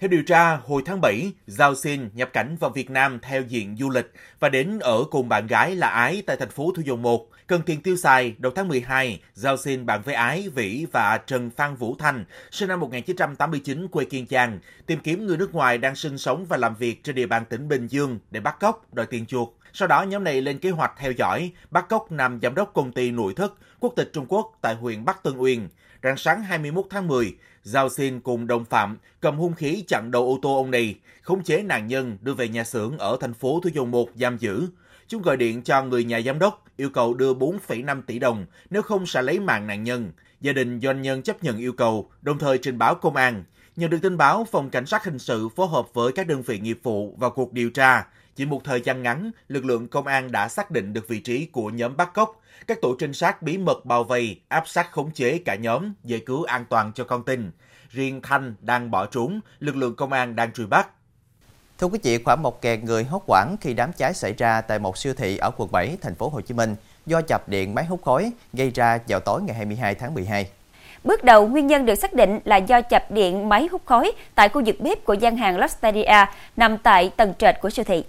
Theo 0.00 0.08
điều 0.08 0.22
tra, 0.22 0.56
hồi 0.56 0.82
tháng 0.86 1.00
7, 1.00 1.32
Giao 1.46 1.74
xin 1.74 2.10
nhập 2.14 2.30
cảnh 2.32 2.56
vào 2.60 2.70
Việt 2.70 2.90
Nam 2.90 3.18
theo 3.22 3.42
diện 3.42 3.76
du 3.76 3.90
lịch 3.90 4.12
và 4.40 4.48
đến 4.48 4.78
ở 4.78 5.04
cùng 5.10 5.28
bạn 5.28 5.46
gái 5.46 5.76
là 5.76 5.88
Ái 5.88 6.22
tại 6.26 6.36
thành 6.36 6.50
phố 6.50 6.72
Thu 6.76 6.82
Dầu 6.86 6.96
Một. 6.96 7.26
Cần 7.46 7.62
tiền 7.66 7.82
tiêu 7.82 7.96
xài, 7.96 8.34
đầu 8.38 8.52
tháng 8.56 8.68
12, 8.68 9.20
Giao 9.34 9.56
xin 9.56 9.86
bạn 9.86 10.02
với 10.04 10.14
Ái, 10.14 10.48
Vĩ 10.54 10.86
và 10.92 11.18
Trần 11.26 11.50
Phan 11.50 11.74
Vũ 11.74 11.96
Thanh, 11.98 12.24
sinh 12.50 12.68
năm 12.68 12.80
1989, 12.80 13.88
quê 13.88 14.04
Kiên 14.04 14.26
Giang, 14.30 14.58
tìm 14.86 15.00
kiếm 15.00 15.26
người 15.26 15.36
nước 15.36 15.54
ngoài 15.54 15.78
đang 15.78 15.96
sinh 15.96 16.18
sống 16.18 16.46
và 16.48 16.56
làm 16.56 16.74
việc 16.74 17.04
trên 17.04 17.14
địa 17.14 17.26
bàn 17.26 17.44
tỉnh 17.44 17.68
Bình 17.68 17.86
Dương 17.86 18.18
để 18.30 18.40
bắt 18.40 18.60
cóc, 18.60 18.94
đòi 18.94 19.06
tiền 19.06 19.26
chuộc. 19.26 19.58
Sau 19.72 19.88
đó, 19.88 20.02
nhóm 20.02 20.24
này 20.24 20.42
lên 20.42 20.58
kế 20.58 20.70
hoạch 20.70 20.92
theo 20.98 21.12
dõi, 21.12 21.52
bắt 21.70 21.88
cóc 21.88 22.12
nam 22.12 22.38
giám 22.42 22.54
đốc 22.54 22.70
công 22.74 22.92
ty 22.92 23.10
nội 23.10 23.34
thất, 23.36 23.52
quốc 23.80 23.92
tịch 23.96 24.10
Trung 24.12 24.26
Quốc 24.28 24.58
tại 24.60 24.74
huyện 24.74 25.04
Bắc 25.04 25.22
Tân 25.22 25.36
Uyên. 25.36 25.68
Rạng 26.02 26.16
sáng 26.16 26.42
21 26.42 26.84
tháng 26.90 27.08
10, 27.08 27.36
Giao 27.62 27.88
xin 27.88 28.20
cùng 28.20 28.46
đồng 28.46 28.64
phạm 28.64 28.96
cầm 29.20 29.36
hung 29.36 29.54
khí 29.54 29.84
chặn 29.88 30.10
đầu 30.10 30.26
ô 30.26 30.38
tô 30.42 30.56
ông 30.56 30.70
này, 30.70 30.94
khống 31.22 31.42
chế 31.42 31.62
nạn 31.62 31.86
nhân 31.86 32.18
đưa 32.20 32.34
về 32.34 32.48
nhà 32.48 32.64
xưởng 32.64 32.98
ở 32.98 33.16
thành 33.20 33.34
phố 33.34 33.60
Thủ 33.62 33.70
Dầu 33.74 33.86
Một 33.86 34.10
giam 34.14 34.36
giữ. 34.38 34.66
Chúng 35.08 35.22
gọi 35.22 35.36
điện 35.36 35.62
cho 35.62 35.82
người 35.82 36.04
nhà 36.04 36.20
giám 36.20 36.38
đốc 36.38 36.64
yêu 36.76 36.90
cầu 36.90 37.14
đưa 37.14 37.34
4,5 37.34 38.02
tỷ 38.02 38.18
đồng, 38.18 38.46
nếu 38.70 38.82
không 38.82 39.06
sẽ 39.06 39.22
lấy 39.22 39.40
mạng 39.40 39.66
nạn 39.66 39.84
nhân. 39.84 40.12
Gia 40.40 40.52
đình 40.52 40.80
doanh 40.80 41.02
nhân 41.02 41.22
chấp 41.22 41.44
nhận 41.44 41.58
yêu 41.58 41.72
cầu, 41.72 42.10
đồng 42.22 42.38
thời 42.38 42.58
trình 42.58 42.78
báo 42.78 42.94
công 42.94 43.16
an. 43.16 43.44
Nhận 43.76 43.90
được 43.90 43.98
tin 44.02 44.16
báo, 44.16 44.46
Phòng 44.50 44.70
Cảnh 44.70 44.86
sát 44.86 45.04
Hình 45.04 45.18
sự 45.18 45.48
phối 45.48 45.68
hợp 45.68 45.94
với 45.94 46.12
các 46.12 46.26
đơn 46.26 46.42
vị 46.42 46.58
nghiệp 46.58 46.80
vụ 46.82 47.16
vào 47.18 47.30
cuộc 47.30 47.52
điều 47.52 47.70
tra. 47.70 48.06
Chỉ 48.36 48.46
một 48.46 48.60
thời 48.64 48.80
gian 48.80 49.02
ngắn, 49.02 49.30
lực 49.48 49.64
lượng 49.64 49.88
công 49.88 50.06
an 50.06 50.32
đã 50.32 50.48
xác 50.48 50.70
định 50.70 50.92
được 50.92 51.08
vị 51.08 51.20
trí 51.20 51.46
của 51.46 51.70
nhóm 51.70 51.96
bắt 51.96 52.14
cóc. 52.14 52.40
Các 52.66 52.78
tổ 52.82 52.96
trinh 52.98 53.12
sát 53.12 53.42
bí 53.42 53.58
mật 53.58 53.84
bao 53.84 54.04
vây, 54.04 54.40
áp 54.48 54.68
sát 54.68 54.92
khống 54.92 55.10
chế 55.10 55.38
cả 55.38 55.54
nhóm, 55.54 55.92
giải 56.04 56.20
cứu 56.26 56.44
an 56.44 56.64
toàn 56.70 56.92
cho 56.94 57.04
con 57.04 57.24
tin. 57.24 57.50
Riêng 57.90 58.20
Thanh 58.22 58.54
đang 58.60 58.90
bỏ 58.90 59.06
trốn, 59.06 59.40
lực 59.60 59.76
lượng 59.76 59.96
công 59.96 60.12
an 60.12 60.36
đang 60.36 60.52
truy 60.52 60.66
bắt. 60.66 60.88
Thưa 61.78 61.86
quý 61.86 61.98
vị, 62.02 62.18
khoảng 62.24 62.42
1.000 62.42 62.84
người 62.84 63.04
hốt 63.04 63.22
hoảng 63.26 63.56
khi 63.60 63.74
đám 63.74 63.92
cháy 63.92 64.14
xảy 64.14 64.32
ra 64.32 64.60
tại 64.60 64.78
một 64.78 64.98
siêu 64.98 65.14
thị 65.14 65.36
ở 65.36 65.50
quận 65.56 65.72
7, 65.72 65.96
thành 66.00 66.14
phố 66.14 66.28
Hồ 66.28 66.40
Chí 66.40 66.54
Minh 66.54 66.76
do 67.06 67.20
chập 67.20 67.48
điện 67.48 67.74
máy 67.74 67.84
hút 67.84 68.02
khói 68.04 68.32
gây 68.52 68.70
ra 68.70 68.98
vào 69.08 69.20
tối 69.20 69.42
ngày 69.42 69.56
22 69.56 69.94
tháng 69.94 70.14
12. 70.14 70.50
Bước 71.04 71.24
đầu, 71.24 71.48
nguyên 71.48 71.66
nhân 71.66 71.86
được 71.86 71.94
xác 71.94 72.12
định 72.12 72.38
là 72.44 72.56
do 72.56 72.80
chập 72.80 73.10
điện 73.10 73.48
máy 73.48 73.68
hút 73.72 73.82
khói 73.84 74.12
tại 74.34 74.48
khu 74.48 74.62
vực 74.66 74.76
bếp 74.80 75.04
của 75.04 75.14
gian 75.14 75.36
hàng 75.36 75.58
Losteria 75.58 76.24
nằm 76.56 76.78
tại 76.78 77.10
tầng 77.16 77.34
trệt 77.38 77.60
của 77.60 77.70
siêu 77.70 77.84
thị. 77.84 78.04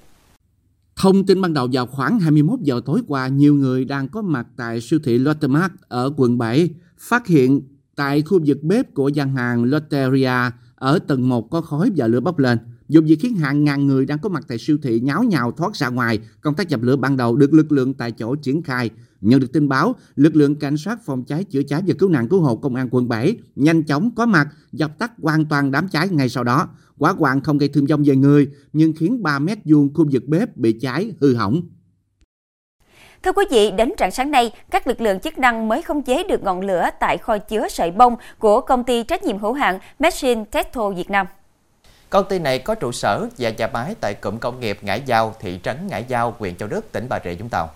Thông 1.01 1.25
tin 1.25 1.41
ban 1.41 1.53
đầu 1.53 1.67
vào 1.71 1.85
khoảng 1.85 2.19
21 2.19 2.59
giờ 2.59 2.81
tối 2.85 3.01
qua, 3.07 3.27
nhiều 3.27 3.55
người 3.55 3.85
đang 3.85 4.07
có 4.07 4.21
mặt 4.21 4.47
tại 4.57 4.81
siêu 4.81 4.99
thị 5.03 5.19
Lotte 5.19 5.47
Mart 5.47 5.71
ở 5.87 6.13
quận 6.17 6.37
7 6.37 6.69
phát 6.99 7.27
hiện 7.27 7.61
tại 7.95 8.21
khu 8.21 8.39
vực 8.45 8.63
bếp 8.63 8.93
của 8.93 9.07
gian 9.07 9.35
hàng 9.35 9.63
Lotteria 9.63 10.51
ở 10.75 10.99
tầng 10.99 11.29
1 11.29 11.49
có 11.51 11.61
khói 11.61 11.91
và 11.95 12.07
lửa 12.07 12.19
bốc 12.19 12.39
lên. 12.39 12.57
Dù 12.89 13.01
việc 13.01 13.19
khiến 13.21 13.35
hàng 13.35 13.63
ngàn 13.63 13.87
người 13.87 14.05
đang 14.05 14.19
có 14.19 14.29
mặt 14.29 14.45
tại 14.47 14.57
siêu 14.57 14.77
thị 14.83 14.99
nháo 14.99 15.23
nhào 15.23 15.51
thoát 15.51 15.75
ra 15.75 15.89
ngoài, 15.89 16.19
công 16.41 16.55
tác 16.55 16.69
dập 16.69 16.81
lửa 16.81 16.95
ban 16.95 17.17
đầu 17.17 17.35
được 17.35 17.53
lực 17.53 17.71
lượng 17.71 17.93
tại 17.93 18.11
chỗ 18.11 18.35
triển 18.35 18.61
khai. 18.61 18.89
Nhận 19.21 19.39
được 19.39 19.53
tin 19.53 19.69
báo, 19.69 19.95
lực 20.15 20.35
lượng 20.35 20.55
cảnh 20.55 20.77
sát 20.77 20.99
phòng 21.05 21.23
cháy 21.23 21.43
chữa 21.43 21.61
cháy 21.67 21.81
và 21.87 21.93
cứu 21.99 22.09
nạn 22.09 22.27
cứu 22.27 22.41
hộ 22.41 22.55
công 22.55 22.75
an 22.75 22.87
quận 22.91 23.07
7 23.07 23.35
nhanh 23.55 23.83
chóng 23.83 24.11
có 24.15 24.25
mặt 24.25 24.47
dập 24.71 24.99
tắt 24.99 25.11
hoàn 25.21 25.45
toàn 25.45 25.71
đám 25.71 25.87
cháy 25.87 26.09
ngay 26.09 26.29
sau 26.29 26.43
đó. 26.43 26.67
Quả 26.97 27.11
hoạn 27.11 27.41
không 27.41 27.57
gây 27.57 27.69
thương 27.69 27.85
vong 27.85 28.03
về 28.05 28.15
người, 28.15 28.47
nhưng 28.73 28.93
khiến 28.99 29.23
3 29.23 29.39
mét 29.39 29.57
vuông 29.65 29.93
khu 29.93 30.05
vực 30.11 30.23
bếp 30.27 30.57
bị 30.57 30.79
cháy 30.81 31.13
hư 31.21 31.35
hỏng. 31.35 31.61
Thưa 33.23 33.31
quý 33.31 33.45
vị, 33.51 33.71
đến 33.71 33.91
trạng 33.97 34.11
sáng 34.11 34.31
nay, 34.31 34.51
các 34.71 34.87
lực 34.87 35.01
lượng 35.01 35.19
chức 35.19 35.37
năng 35.37 35.67
mới 35.67 35.81
không 35.81 36.01
chế 36.01 36.23
được 36.23 36.43
ngọn 36.43 36.61
lửa 36.61 36.89
tại 36.99 37.17
kho 37.17 37.37
chứa 37.37 37.67
sợi 37.69 37.91
bông 37.91 38.15
của 38.39 38.61
công 38.61 38.83
ty 38.83 39.03
trách 39.03 39.23
nhiệm 39.23 39.37
hữu 39.37 39.53
hạn 39.53 39.79
Machine 39.99 40.43
Testo 40.51 40.89
Việt 40.89 41.09
Nam. 41.09 41.27
Công 42.09 42.25
ty 42.29 42.39
này 42.39 42.59
có 42.59 42.75
trụ 42.75 42.91
sở 42.91 43.27
và 43.37 43.49
nhà 43.49 43.67
máy 43.73 43.95
tại 44.01 44.13
cụm 44.13 44.37
công 44.37 44.59
nghiệp 44.59 44.79
Ngãi 44.81 45.01
Giao, 45.05 45.35
thị 45.39 45.59
trấn 45.63 45.87
Ngãi 45.87 46.05
Giao, 46.07 46.35
huyện 46.39 46.55
Châu 46.55 46.69
Đức, 46.69 46.91
tỉnh 46.91 47.05
Bà 47.09 47.19
Rịa, 47.25 47.33
Vũng 47.33 47.49
Tàu. 47.49 47.69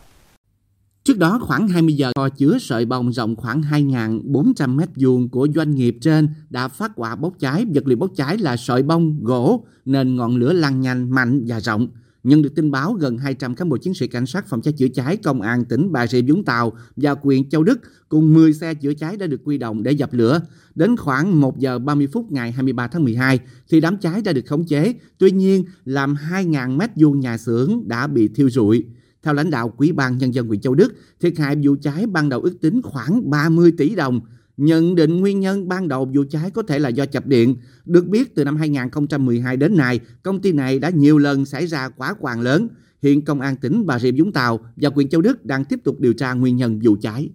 Trước 1.05 1.17
đó 1.17 1.39
khoảng 1.41 1.67
20 1.67 1.93
giờ, 1.93 2.11
kho 2.15 2.29
chứa 2.29 2.57
sợi 2.59 2.85
bông 2.85 3.13
rộng 3.13 3.35
khoảng 3.35 3.61
2.400 3.61 4.75
mét 4.75 4.89
vuông 4.95 5.29
của 5.29 5.47
doanh 5.55 5.75
nghiệp 5.75 5.97
trên 6.01 6.29
đã 6.49 6.67
phát 6.67 6.91
quả 6.95 7.15
bốc 7.15 7.33
cháy. 7.39 7.65
Vật 7.73 7.87
liệu 7.87 7.97
bốc 7.97 8.11
cháy 8.15 8.37
là 8.37 8.57
sợi 8.57 8.83
bông, 8.83 9.23
gỗ 9.23 9.65
nên 9.85 10.15
ngọn 10.15 10.35
lửa 10.35 10.53
lan 10.53 10.81
nhanh, 10.81 11.09
mạnh 11.09 11.43
và 11.47 11.59
rộng. 11.59 11.87
Nhận 12.23 12.41
được 12.41 12.55
tin 12.55 12.71
báo, 12.71 12.93
gần 12.93 13.17
200 13.17 13.55
cán 13.55 13.69
bộ 13.69 13.77
chiến 13.77 13.93
sĩ 13.93 14.07
cảnh 14.07 14.25
sát 14.25 14.47
phòng 14.47 14.61
cháy 14.61 14.73
chữa 14.77 14.87
cháy 14.87 15.17
công 15.17 15.41
an 15.41 15.65
tỉnh 15.65 15.91
Bà 15.91 16.07
Rịa 16.07 16.21
Vũng 16.21 16.45
Tàu 16.45 16.73
và 16.95 17.15
huyện 17.21 17.49
Châu 17.49 17.63
Đức 17.63 17.79
cùng 18.09 18.33
10 18.33 18.53
xe 18.53 18.73
chữa 18.73 18.93
cháy 18.93 19.17
đã 19.17 19.27
được 19.27 19.41
quy 19.43 19.57
động 19.57 19.83
để 19.83 19.91
dập 19.91 20.13
lửa. 20.13 20.41
Đến 20.75 20.97
khoảng 20.97 21.41
1 21.41 21.59
giờ 21.59 21.79
30 21.79 22.07
phút 22.13 22.31
ngày 22.31 22.51
23 22.51 22.87
tháng 22.87 23.03
12 23.03 23.39
thì 23.69 23.79
đám 23.79 23.97
cháy 23.97 24.21
đã 24.21 24.33
được 24.33 24.45
khống 24.45 24.65
chế. 24.65 24.93
Tuy 25.17 25.31
nhiên, 25.31 25.65
làm 25.85 26.15
2.000 26.31 26.77
mét 26.77 26.89
vuông 26.95 27.19
nhà 27.19 27.37
xưởng 27.37 27.83
đã 27.87 28.07
bị 28.07 28.27
thiêu 28.27 28.49
rụi. 28.49 28.85
Theo 29.25 29.33
lãnh 29.33 29.49
đạo 29.49 29.69
Quỹ 29.69 29.91
ban 29.91 30.17
Nhân 30.17 30.33
dân 30.33 30.47
huyện 30.47 30.61
Châu 30.61 30.75
Đức, 30.75 30.93
thiệt 31.21 31.33
hại 31.37 31.55
vụ 31.63 31.75
cháy 31.81 32.05
ban 32.05 32.29
đầu 32.29 32.41
ước 32.41 32.57
tính 32.61 32.81
khoảng 32.81 33.29
30 33.29 33.73
tỷ 33.77 33.95
đồng. 33.95 34.21
Nhận 34.57 34.95
định 34.95 35.19
nguyên 35.19 35.39
nhân 35.39 35.67
ban 35.67 35.87
đầu 35.87 36.05
vụ 36.15 36.23
cháy 36.29 36.51
có 36.51 36.63
thể 36.67 36.79
là 36.79 36.89
do 36.89 37.05
chập 37.05 37.25
điện. 37.25 37.55
Được 37.85 38.07
biết 38.07 38.35
từ 38.35 38.43
năm 38.43 38.57
2012 38.57 39.57
đến 39.57 39.77
nay, 39.77 39.99
công 40.23 40.41
ty 40.41 40.51
này 40.51 40.79
đã 40.79 40.89
nhiều 40.89 41.17
lần 41.17 41.45
xảy 41.45 41.65
ra 41.65 41.89
quá 41.89 42.13
quàng 42.19 42.41
lớn. 42.41 42.67
Hiện 43.01 43.25
Công 43.25 43.41
an 43.41 43.55
tỉnh 43.55 43.85
Bà 43.85 43.99
Rịa 43.99 44.11
Vũng 44.11 44.33
Tàu 44.33 44.59
và 44.75 44.89
huyện 44.95 45.09
Châu 45.09 45.21
Đức 45.21 45.45
đang 45.45 45.65
tiếp 45.65 45.79
tục 45.83 45.99
điều 45.99 46.13
tra 46.13 46.33
nguyên 46.33 46.55
nhân 46.57 46.79
vụ 46.83 46.95
cháy. 47.01 47.29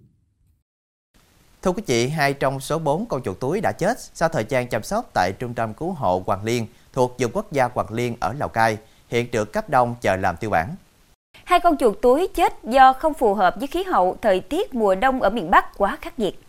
Thưa 1.61 1.71
quý 1.71 1.83
vị, 1.85 2.07
hai 2.07 2.33
trong 2.33 2.59
số 2.59 2.79
4 2.79 3.05
con 3.05 3.23
chuột 3.23 3.39
túi 3.39 3.61
đã 3.61 3.71
chết 3.71 3.97
sau 4.13 4.29
thời 4.29 4.45
gian 4.49 4.67
chăm 4.69 4.83
sóc 4.83 5.11
tại 5.13 5.31
Trung 5.39 5.53
tâm 5.53 5.73
Cứu 5.73 5.91
hộ 5.91 6.23
Hoàng 6.25 6.43
Liên 6.43 6.67
thuộc 6.93 7.15
vườn 7.19 7.31
quốc 7.33 7.51
gia 7.51 7.69
Hoàng 7.73 7.93
Liên 7.93 8.15
ở 8.19 8.33
Lào 8.33 8.49
Cai, 8.49 8.77
hiện 9.07 9.31
được 9.31 9.53
cấp 9.53 9.69
đông 9.69 9.95
chờ 10.01 10.15
làm 10.15 10.35
tiêu 10.39 10.49
bản. 10.49 10.75
Hai 11.43 11.59
con 11.59 11.77
chuột 11.77 12.01
túi 12.01 12.27
chết 12.27 12.63
do 12.63 12.93
không 12.93 13.13
phù 13.13 13.33
hợp 13.33 13.55
với 13.59 13.67
khí 13.67 13.83
hậu, 13.83 14.17
thời 14.21 14.39
tiết 14.39 14.73
mùa 14.73 14.95
đông 14.95 15.21
ở 15.21 15.29
miền 15.29 15.51
Bắc 15.51 15.77
quá 15.77 15.97
khắc 16.01 16.19
nghiệt. 16.19 16.39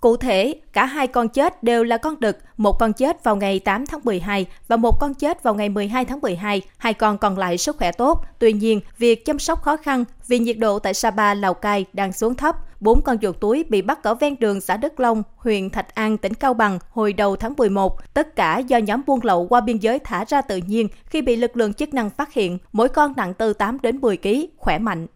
Cụ 0.00 0.16
thể, 0.16 0.54
cả 0.72 0.84
hai 0.84 1.06
con 1.06 1.28
chết 1.28 1.62
đều 1.62 1.84
là 1.84 1.96
con 1.96 2.20
đực, 2.20 2.38
một 2.56 2.78
con 2.78 2.92
chết 2.92 3.24
vào 3.24 3.36
ngày 3.36 3.60
8 3.60 3.86
tháng 3.86 4.00
12 4.04 4.46
và 4.68 4.76
một 4.76 5.00
con 5.00 5.14
chết 5.14 5.42
vào 5.42 5.54
ngày 5.54 5.68
12 5.68 6.04
tháng 6.04 6.20
12. 6.20 6.62
Hai 6.76 6.94
con 6.94 7.18
còn 7.18 7.38
lại 7.38 7.58
sức 7.58 7.76
khỏe 7.76 7.92
tốt. 7.92 8.24
Tuy 8.38 8.52
nhiên, 8.52 8.80
việc 8.98 9.24
chăm 9.24 9.38
sóc 9.38 9.62
khó 9.62 9.76
khăn 9.76 10.04
vì 10.28 10.38
nhiệt 10.38 10.58
độ 10.58 10.78
tại 10.78 10.94
Sapa, 10.94 11.34
Lào 11.34 11.54
Cai 11.54 11.84
đang 11.92 12.12
xuống 12.12 12.34
thấp. 12.34 12.56
Bốn 12.82 13.02
con 13.02 13.18
chuột 13.18 13.40
túi 13.40 13.64
bị 13.68 13.82
bắt 13.82 14.02
ở 14.02 14.14
ven 14.14 14.36
đường 14.38 14.60
xã 14.60 14.76
Đức 14.76 15.00
Long, 15.00 15.22
huyện 15.36 15.70
Thạch 15.70 15.94
An, 15.94 16.18
tỉnh 16.18 16.34
Cao 16.34 16.54
Bằng 16.54 16.78
hồi 16.90 17.12
đầu 17.12 17.36
tháng 17.36 17.54
11. 17.56 18.14
Tất 18.14 18.36
cả 18.36 18.58
do 18.58 18.78
nhóm 18.78 19.02
buôn 19.06 19.20
lậu 19.22 19.46
qua 19.46 19.60
biên 19.60 19.76
giới 19.78 19.98
thả 19.98 20.24
ra 20.24 20.42
tự 20.42 20.56
nhiên 20.56 20.88
khi 21.06 21.22
bị 21.22 21.36
lực 21.36 21.56
lượng 21.56 21.74
chức 21.74 21.94
năng 21.94 22.10
phát 22.10 22.32
hiện. 22.32 22.58
Mỗi 22.72 22.88
con 22.88 23.12
nặng 23.16 23.34
từ 23.34 23.52
8 23.52 23.78
đến 23.82 24.00
10 24.00 24.16
kg, 24.16 24.28
khỏe 24.56 24.78
mạnh. 24.78 25.06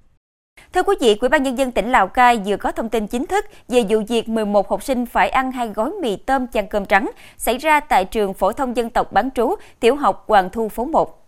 Thưa 0.74 0.82
quý 0.82 0.96
vị, 1.00 1.16
Ủy 1.20 1.28
ban 1.28 1.42
nhân 1.42 1.58
dân 1.58 1.72
tỉnh 1.72 1.92
Lào 1.92 2.08
Cai 2.08 2.38
vừa 2.46 2.56
có 2.56 2.72
thông 2.72 2.88
tin 2.88 3.06
chính 3.06 3.26
thức 3.26 3.44
về 3.68 3.84
vụ 3.88 4.02
việc 4.08 4.28
11 4.28 4.70
học 4.70 4.82
sinh 4.82 5.06
phải 5.06 5.28
ăn 5.28 5.52
hai 5.52 5.68
gói 5.68 5.90
mì 6.02 6.16
tôm 6.16 6.46
chan 6.46 6.66
cơm 6.66 6.84
trắng 6.84 7.10
xảy 7.36 7.58
ra 7.58 7.80
tại 7.80 8.04
trường 8.04 8.34
phổ 8.34 8.52
thông 8.52 8.76
dân 8.76 8.90
tộc 8.90 9.12
bán 9.12 9.30
trú 9.30 9.54
tiểu 9.80 9.96
học 9.96 10.24
Hoàng 10.28 10.50
Thu 10.50 10.68
phố 10.68 10.84
1. 10.84 11.26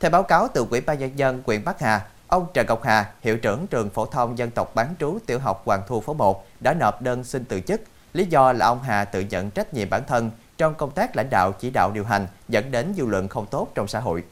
Theo 0.00 0.10
báo 0.10 0.22
cáo 0.22 0.48
từ 0.48 0.66
Ủy 0.70 0.80
ban 0.80 0.98
nhân 0.98 1.10
dân 1.16 1.42
huyện 1.46 1.64
Bắc 1.64 1.80
Hà, 1.80 2.00
ông 2.28 2.46
Trần 2.54 2.66
Ngọc 2.66 2.82
Hà, 2.82 3.10
hiệu 3.20 3.38
trưởng 3.38 3.66
trường 3.66 3.90
phổ 3.90 4.06
thông 4.06 4.38
dân 4.38 4.50
tộc 4.50 4.74
bán 4.74 4.94
trú 5.00 5.18
tiểu 5.26 5.38
học 5.38 5.62
Hoàng 5.64 5.82
Thu 5.86 6.00
phố 6.00 6.14
1 6.14 6.46
đã 6.60 6.74
nộp 6.74 7.02
đơn 7.02 7.24
xin 7.24 7.44
từ 7.44 7.60
chức. 7.60 7.80
Lý 8.12 8.24
do 8.24 8.52
là 8.52 8.66
ông 8.66 8.82
Hà 8.82 9.04
tự 9.04 9.20
nhận 9.20 9.50
trách 9.50 9.74
nhiệm 9.74 9.90
bản 9.90 10.02
thân 10.06 10.30
trong 10.58 10.74
công 10.74 10.90
tác 10.90 11.16
lãnh 11.16 11.30
đạo 11.30 11.52
chỉ 11.52 11.70
đạo 11.70 11.90
điều 11.94 12.04
hành 12.04 12.26
dẫn 12.48 12.70
đến 12.70 12.94
dư 12.96 13.06
luận 13.06 13.28
không 13.28 13.46
tốt 13.46 13.68
trong 13.74 13.88
xã 13.88 14.00
hội. 14.00 14.24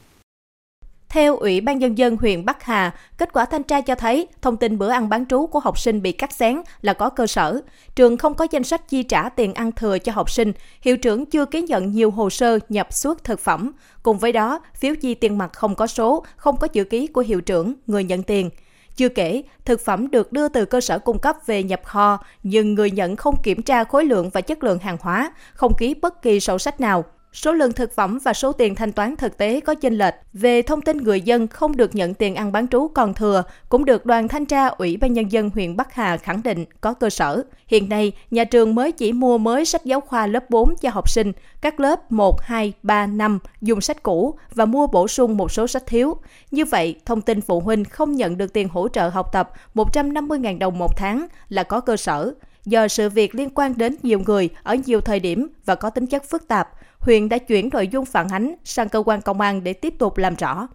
Theo 1.15 1.37
Ủy 1.37 1.61
ban 1.61 1.79
Nhân 1.79 1.97
dân 1.97 2.17
huyện 2.17 2.45
Bắc 2.45 2.63
Hà, 2.63 2.91
kết 3.17 3.33
quả 3.33 3.45
thanh 3.45 3.63
tra 3.63 3.81
cho 3.81 3.95
thấy 3.95 4.27
thông 4.41 4.57
tin 4.57 4.77
bữa 4.77 4.89
ăn 4.89 5.09
bán 5.09 5.25
trú 5.25 5.47
của 5.47 5.59
học 5.59 5.79
sinh 5.79 6.01
bị 6.01 6.11
cắt 6.11 6.31
xén 6.31 6.61
là 6.81 6.93
có 6.93 7.09
cơ 7.09 7.27
sở. 7.27 7.61
Trường 7.95 8.17
không 8.17 8.33
có 8.33 8.47
danh 8.51 8.63
sách 8.63 8.89
chi 8.89 9.03
trả 9.03 9.29
tiền 9.29 9.53
ăn 9.53 9.71
thừa 9.71 9.99
cho 9.99 10.11
học 10.11 10.29
sinh. 10.29 10.53
Hiệu 10.81 10.97
trưởng 10.97 11.25
chưa 11.25 11.45
ký 11.45 11.61
nhận 11.61 11.91
nhiều 11.91 12.11
hồ 12.11 12.29
sơ 12.29 12.59
nhập 12.69 12.93
xuất 12.93 13.23
thực 13.23 13.39
phẩm. 13.39 13.71
Cùng 14.03 14.17
với 14.17 14.31
đó, 14.31 14.59
phiếu 14.75 14.95
chi 14.95 15.13
tiền 15.13 15.37
mặt 15.37 15.53
không 15.53 15.75
có 15.75 15.87
số, 15.87 16.25
không 16.35 16.57
có 16.57 16.67
chữ 16.67 16.83
ký 16.83 17.07
của 17.07 17.21
hiệu 17.21 17.41
trưởng, 17.41 17.73
người 17.87 18.03
nhận 18.03 18.23
tiền. 18.23 18.49
Chưa 18.95 19.09
kể, 19.09 19.43
thực 19.65 19.85
phẩm 19.85 20.11
được 20.11 20.31
đưa 20.31 20.47
từ 20.47 20.65
cơ 20.65 20.81
sở 20.81 20.99
cung 20.99 21.19
cấp 21.19 21.35
về 21.45 21.63
nhập 21.63 21.81
kho, 21.83 22.17
nhưng 22.43 22.73
người 22.73 22.91
nhận 22.91 23.15
không 23.15 23.35
kiểm 23.43 23.61
tra 23.61 23.83
khối 23.83 24.05
lượng 24.05 24.29
và 24.29 24.41
chất 24.41 24.63
lượng 24.63 24.79
hàng 24.79 24.97
hóa, 24.99 25.31
không 25.53 25.73
ký 25.77 25.93
bất 25.93 26.21
kỳ 26.21 26.39
sổ 26.39 26.59
sách 26.59 26.81
nào, 26.81 27.05
số 27.35 27.51
lượng 27.51 27.71
thực 27.71 27.95
phẩm 27.95 28.19
và 28.23 28.33
số 28.33 28.51
tiền 28.51 28.75
thanh 28.75 28.91
toán 28.91 29.15
thực 29.15 29.37
tế 29.37 29.59
có 29.59 29.75
chênh 29.75 29.93
lệch. 29.93 30.13
Về 30.33 30.61
thông 30.61 30.81
tin 30.81 30.97
người 30.97 31.21
dân 31.21 31.47
không 31.47 31.77
được 31.77 31.95
nhận 31.95 32.13
tiền 32.13 32.35
ăn 32.35 32.51
bán 32.51 32.67
trú 32.67 32.87
còn 32.87 33.13
thừa 33.13 33.43
cũng 33.69 33.85
được 33.85 34.05
đoàn 34.05 34.27
thanh 34.27 34.45
tra 34.45 34.67
Ủy 34.67 34.97
ban 34.97 35.13
Nhân 35.13 35.31
dân 35.31 35.49
huyện 35.53 35.77
Bắc 35.77 35.93
Hà 35.93 36.17
khẳng 36.17 36.43
định 36.43 36.65
có 36.81 36.93
cơ 36.93 37.09
sở. 37.09 37.43
Hiện 37.67 37.89
nay, 37.89 38.11
nhà 38.31 38.43
trường 38.43 38.75
mới 38.75 38.91
chỉ 38.91 39.13
mua 39.13 39.37
mới 39.37 39.65
sách 39.65 39.85
giáo 39.85 40.01
khoa 40.01 40.27
lớp 40.27 40.49
4 40.49 40.75
cho 40.81 40.89
học 40.89 41.09
sinh, 41.09 41.31
các 41.61 41.79
lớp 41.79 42.11
1, 42.11 42.41
2, 42.41 42.73
3, 42.83 43.07
5 43.07 43.39
dùng 43.61 43.81
sách 43.81 44.03
cũ 44.03 44.35
và 44.53 44.65
mua 44.65 44.87
bổ 44.87 45.07
sung 45.07 45.37
một 45.37 45.51
số 45.51 45.67
sách 45.67 45.83
thiếu. 45.87 46.17
Như 46.51 46.65
vậy, 46.65 46.95
thông 47.05 47.21
tin 47.21 47.41
phụ 47.41 47.59
huynh 47.59 47.85
không 47.85 48.11
nhận 48.15 48.37
được 48.37 48.53
tiền 48.53 48.69
hỗ 48.69 48.87
trợ 48.87 49.09
học 49.09 49.29
tập 49.31 49.51
150.000 49.75 50.59
đồng 50.59 50.77
một 50.77 50.97
tháng 50.97 51.27
là 51.49 51.63
có 51.63 51.79
cơ 51.79 51.97
sở 51.97 52.33
do 52.65 52.87
sự 52.87 53.09
việc 53.09 53.35
liên 53.35 53.49
quan 53.49 53.73
đến 53.77 53.95
nhiều 54.03 54.21
người 54.25 54.49
ở 54.63 54.75
nhiều 54.85 55.01
thời 55.01 55.19
điểm 55.19 55.47
và 55.65 55.75
có 55.75 55.89
tính 55.89 56.05
chất 56.05 56.23
phức 56.29 56.47
tạp, 56.47 56.69
huyện 57.05 57.29
đã 57.29 57.37
chuyển 57.37 57.69
nội 57.73 57.87
dung 57.87 58.05
phản 58.05 58.29
ánh 58.29 58.55
sang 58.63 58.89
cơ 58.89 59.03
quan 59.05 59.21
công 59.21 59.41
an 59.41 59.63
để 59.63 59.73
tiếp 59.73 59.93
tục 59.99 60.17
làm 60.17 60.35
rõ. 60.35 60.67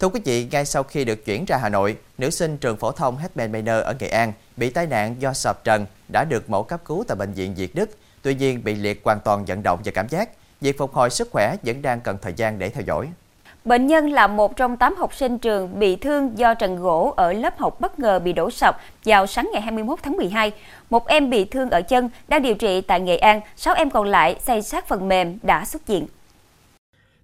Thưa 0.00 0.08
quý 0.08 0.20
vị, 0.24 0.48
ngay 0.50 0.64
sau 0.64 0.82
khi 0.82 1.04
được 1.04 1.24
chuyển 1.24 1.44
ra 1.44 1.56
Hà 1.56 1.68
Nội, 1.68 1.96
nữ 2.18 2.30
sinh 2.30 2.58
trường 2.58 2.76
phổ 2.76 2.92
thông 2.92 3.16
Hetman 3.16 3.52
Manor 3.52 3.84
ở 3.84 3.94
Nghệ 4.00 4.08
An 4.08 4.32
bị 4.56 4.70
tai 4.70 4.86
nạn 4.86 5.16
do 5.18 5.32
sập 5.32 5.64
trần 5.64 5.86
đã 6.12 6.24
được 6.24 6.50
mổ 6.50 6.62
cấp 6.62 6.80
cứu 6.84 7.04
tại 7.08 7.16
bệnh 7.16 7.32
viện 7.32 7.54
Việt 7.54 7.74
Đức. 7.74 7.90
Tuy 8.22 8.34
nhiên 8.34 8.64
bị 8.64 8.74
liệt 8.74 9.00
hoàn 9.04 9.20
toàn 9.20 9.44
vận 9.44 9.62
động 9.62 9.80
và 9.84 9.92
cảm 9.94 10.08
giác. 10.08 10.28
Việc 10.60 10.78
phục 10.78 10.92
hồi 10.92 11.10
sức 11.10 11.28
khỏe 11.32 11.56
vẫn 11.62 11.82
đang 11.82 12.00
cần 12.00 12.18
thời 12.22 12.32
gian 12.36 12.58
để 12.58 12.68
theo 12.68 12.84
dõi. 12.86 13.08
Bệnh 13.64 13.86
nhân 13.86 14.10
là 14.10 14.26
một 14.26 14.56
trong 14.56 14.76
8 14.76 14.94
học 14.96 15.14
sinh 15.14 15.38
trường 15.38 15.78
bị 15.78 15.96
thương 15.96 16.38
do 16.38 16.54
trần 16.54 16.76
gỗ 16.76 17.14
ở 17.16 17.32
lớp 17.32 17.58
học 17.58 17.80
bất 17.80 17.98
ngờ 17.98 18.18
bị 18.18 18.32
đổ 18.32 18.50
sập 18.50 18.78
vào 19.04 19.26
sáng 19.26 19.50
ngày 19.52 19.62
21 19.62 19.98
tháng 20.02 20.16
12. 20.16 20.52
Một 20.90 21.06
em 21.06 21.30
bị 21.30 21.44
thương 21.44 21.70
ở 21.70 21.82
chân 21.82 22.10
đang 22.28 22.42
điều 22.42 22.54
trị 22.54 22.80
tại 22.80 23.00
Nghệ 23.00 23.16
An, 23.16 23.40
6 23.56 23.74
em 23.74 23.90
còn 23.90 24.06
lại 24.06 24.36
xây 24.40 24.62
sát 24.62 24.88
phần 24.88 25.08
mềm 25.08 25.38
đã 25.42 25.64
xuất 25.64 25.86
viện. 25.86 26.06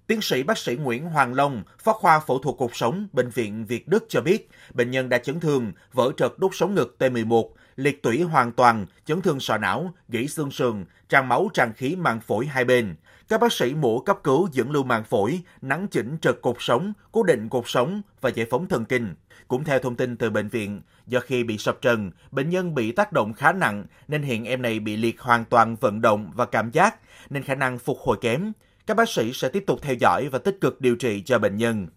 Tiến 0.07 0.21
sĩ 0.21 0.43
bác 0.43 0.57
sĩ 0.57 0.75
Nguyễn 0.75 1.05
Hoàng 1.05 1.33
Long, 1.33 1.63
phó 1.79 1.93
khoa 1.93 2.19
phẫu 2.19 2.39
thuật 2.39 2.55
cuộc 2.57 2.75
sống, 2.75 3.07
Bệnh 3.13 3.29
viện 3.29 3.65
Việt 3.65 3.87
Đức 3.87 4.05
cho 4.09 4.21
biết, 4.21 4.49
bệnh 4.73 4.91
nhân 4.91 5.09
đã 5.09 5.17
chấn 5.17 5.39
thương, 5.39 5.71
vỡ 5.93 6.11
trật 6.17 6.31
đốt 6.37 6.51
sống 6.53 6.75
ngực 6.75 6.95
T11, 6.99 7.43
liệt 7.75 8.03
tủy 8.03 8.21
hoàn 8.21 8.51
toàn, 8.51 8.85
chấn 9.05 9.21
thương 9.21 9.39
sọ 9.39 9.57
não, 9.57 9.93
gãy 10.09 10.27
xương 10.27 10.51
sườn, 10.51 10.85
tràn 11.09 11.29
máu 11.29 11.49
tràn 11.53 11.73
khí 11.73 11.95
màng 11.95 12.19
phổi 12.19 12.45
hai 12.45 12.65
bên. 12.65 12.95
Các 13.29 13.41
bác 13.41 13.53
sĩ 13.53 13.73
mổ 13.73 13.99
cấp 13.99 14.17
cứu 14.23 14.49
dẫn 14.51 14.71
lưu 14.71 14.83
màng 14.83 15.03
phổi, 15.03 15.41
nắn 15.61 15.87
chỉnh 15.87 16.17
trật 16.21 16.35
cột 16.41 16.55
sống, 16.59 16.93
cố 17.11 17.23
định 17.23 17.49
cột 17.49 17.63
sống 17.67 18.01
và 18.21 18.29
giải 18.29 18.45
phóng 18.49 18.67
thần 18.67 18.85
kinh. 18.85 19.15
Cũng 19.47 19.63
theo 19.63 19.79
thông 19.79 19.95
tin 19.95 20.17
từ 20.17 20.29
bệnh 20.29 20.47
viện, 20.47 20.81
do 21.07 21.19
khi 21.19 21.43
bị 21.43 21.57
sập 21.57 21.81
trần, 21.81 22.11
bệnh 22.31 22.49
nhân 22.49 22.75
bị 22.75 22.91
tác 22.91 23.13
động 23.13 23.33
khá 23.33 23.51
nặng 23.51 23.85
nên 24.07 24.23
hiện 24.23 24.45
em 24.45 24.61
này 24.61 24.79
bị 24.79 24.97
liệt 24.97 25.21
hoàn 25.21 25.45
toàn 25.45 25.75
vận 25.75 26.01
động 26.01 26.31
và 26.35 26.45
cảm 26.45 26.71
giác 26.71 26.95
nên 27.29 27.43
khả 27.43 27.55
năng 27.55 27.79
phục 27.79 27.97
hồi 27.99 28.17
kém. 28.21 28.51
Các 28.87 28.97
bác 28.97 29.09
sĩ 29.09 29.33
sẽ 29.33 29.49
tiếp 29.49 29.63
tục 29.67 29.79
theo 29.81 29.95
dõi 29.99 30.29
và 30.31 30.39
tích 30.39 30.57
cực 30.61 30.81
điều 30.81 30.95
trị 30.95 31.23
cho 31.25 31.39
bệnh 31.39 31.57
nhân. 31.57 31.87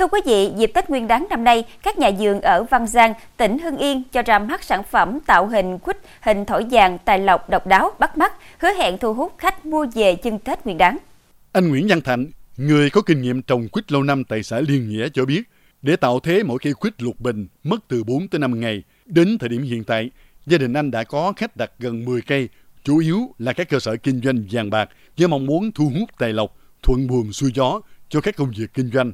Thưa 0.00 0.06
quý 0.06 0.20
vị, 0.26 0.50
dịp 0.56 0.70
Tết 0.74 0.90
Nguyên 0.90 1.08
đán 1.08 1.26
năm 1.30 1.44
nay, 1.44 1.64
các 1.82 1.98
nhà 1.98 2.10
vườn 2.18 2.40
ở 2.40 2.64
Văn 2.70 2.86
Giang, 2.86 3.14
tỉnh 3.36 3.58
Hưng 3.58 3.76
Yên 3.76 4.02
cho 4.12 4.22
ra 4.22 4.38
mắt 4.38 4.64
sản 4.64 4.82
phẩm 4.90 5.18
tạo 5.26 5.46
hình 5.46 5.78
quýt 5.78 5.96
hình 6.20 6.44
thổi 6.44 6.66
vàng 6.70 6.98
tài 7.04 7.18
lộc 7.18 7.50
độc 7.50 7.66
đáo 7.66 7.90
bắt 7.98 8.18
mắt, 8.18 8.32
hứa 8.58 8.68
hẹn 8.68 8.98
thu 8.98 9.14
hút 9.14 9.34
khách 9.38 9.66
mua 9.66 9.86
về 9.94 10.14
chân 10.14 10.38
Tết 10.38 10.64
Nguyên 10.64 10.78
đán. 10.78 10.96
Anh 11.52 11.68
Nguyễn 11.68 11.86
Văn 11.88 12.00
Thạnh, 12.00 12.26
người 12.56 12.90
có 12.90 13.02
kinh 13.02 13.22
nghiệm 13.22 13.42
trồng 13.42 13.68
quýt 13.68 13.92
lâu 13.92 14.02
năm 14.02 14.24
tại 14.24 14.42
xã 14.42 14.60
Liên 14.60 14.88
Nghĩa 14.88 15.08
cho 15.14 15.24
biết, 15.24 15.42
để 15.82 15.96
tạo 15.96 16.20
thế 16.20 16.42
mỗi 16.42 16.58
cây 16.62 16.72
quýt 16.72 17.02
lục 17.02 17.20
bình 17.20 17.46
mất 17.64 17.78
từ 17.88 18.04
4 18.04 18.28
tới 18.28 18.38
5 18.38 18.60
ngày. 18.60 18.82
Đến 19.06 19.38
thời 19.38 19.48
điểm 19.48 19.62
hiện 19.62 19.84
tại, 19.84 20.10
gia 20.46 20.58
đình 20.58 20.72
anh 20.72 20.90
đã 20.90 21.04
có 21.04 21.32
khách 21.36 21.56
đặt 21.56 21.70
gần 21.78 22.04
10 22.04 22.22
cây, 22.22 22.48
chủ 22.84 22.98
yếu 22.98 23.34
là 23.38 23.52
các 23.52 23.68
cơ 23.68 23.80
sở 23.80 23.96
kinh 23.96 24.20
doanh 24.20 24.44
vàng 24.50 24.70
bạc 24.70 24.88
với 25.18 25.28
mong 25.28 25.46
muốn 25.46 25.72
thu 25.72 25.92
hút 25.98 26.10
tài 26.18 26.32
lộc, 26.32 26.56
thuận 26.82 27.06
buồm 27.06 27.30
xuôi 27.30 27.52
gió 27.54 27.80
cho 28.08 28.20
các 28.20 28.36
công 28.36 28.52
việc 28.56 28.74
kinh 28.74 28.90
doanh. 28.92 29.12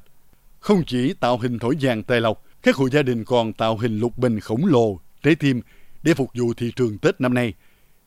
Không 0.67 0.85
chỉ 0.87 1.13
tạo 1.13 1.39
hình 1.39 1.59
thổi 1.59 1.77
vàng 1.81 2.03
tài 2.03 2.21
lộc, 2.21 2.45
các 2.63 2.77
hộ 2.77 2.89
gia 2.91 3.03
đình 3.03 3.25
còn 3.25 3.53
tạo 3.53 3.77
hình 3.77 3.99
lục 3.99 4.19
bình 4.19 4.41
khổng 4.41 4.67
lồ, 4.67 5.01
trái 5.23 5.35
tim 5.35 5.61
để 6.03 6.15
phục 6.15 6.31
vụ 6.35 6.55
thị 6.55 6.73
trường 6.77 6.99
Tết 6.99 7.21
năm 7.21 7.35
nay. 7.35 7.55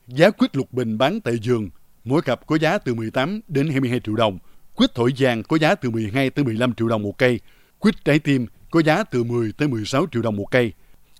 Giá 0.07 0.29
quýt 0.29 0.55
lục 0.55 0.73
bình 0.73 0.97
bán 0.97 1.21
tại 1.21 1.39
giường, 1.41 1.69
mỗi 2.03 2.21
cặp 2.21 2.47
có 2.47 2.57
giá 2.57 2.77
từ 2.77 2.93
18 2.93 3.41
đến 3.47 3.69
22 3.69 3.99
triệu 3.99 4.15
đồng. 4.15 4.39
Quýt 4.75 4.95
thổi 4.95 5.13
vàng 5.17 5.43
có 5.43 5.57
giá 5.57 5.75
từ 5.75 5.89
12 5.89 6.29
tới 6.29 6.45
15 6.45 6.73
triệu 6.73 6.87
đồng 6.87 7.03
một 7.03 7.17
cây. 7.17 7.39
Quýt 7.79 8.05
trái 8.05 8.19
tim 8.19 8.45
có 8.71 8.81
giá 8.81 9.03
từ 9.03 9.23
10 9.23 9.51
tới 9.51 9.67
16 9.67 10.05
triệu 10.11 10.21
đồng 10.21 10.35
một 10.35 10.51
cây. 10.51 10.73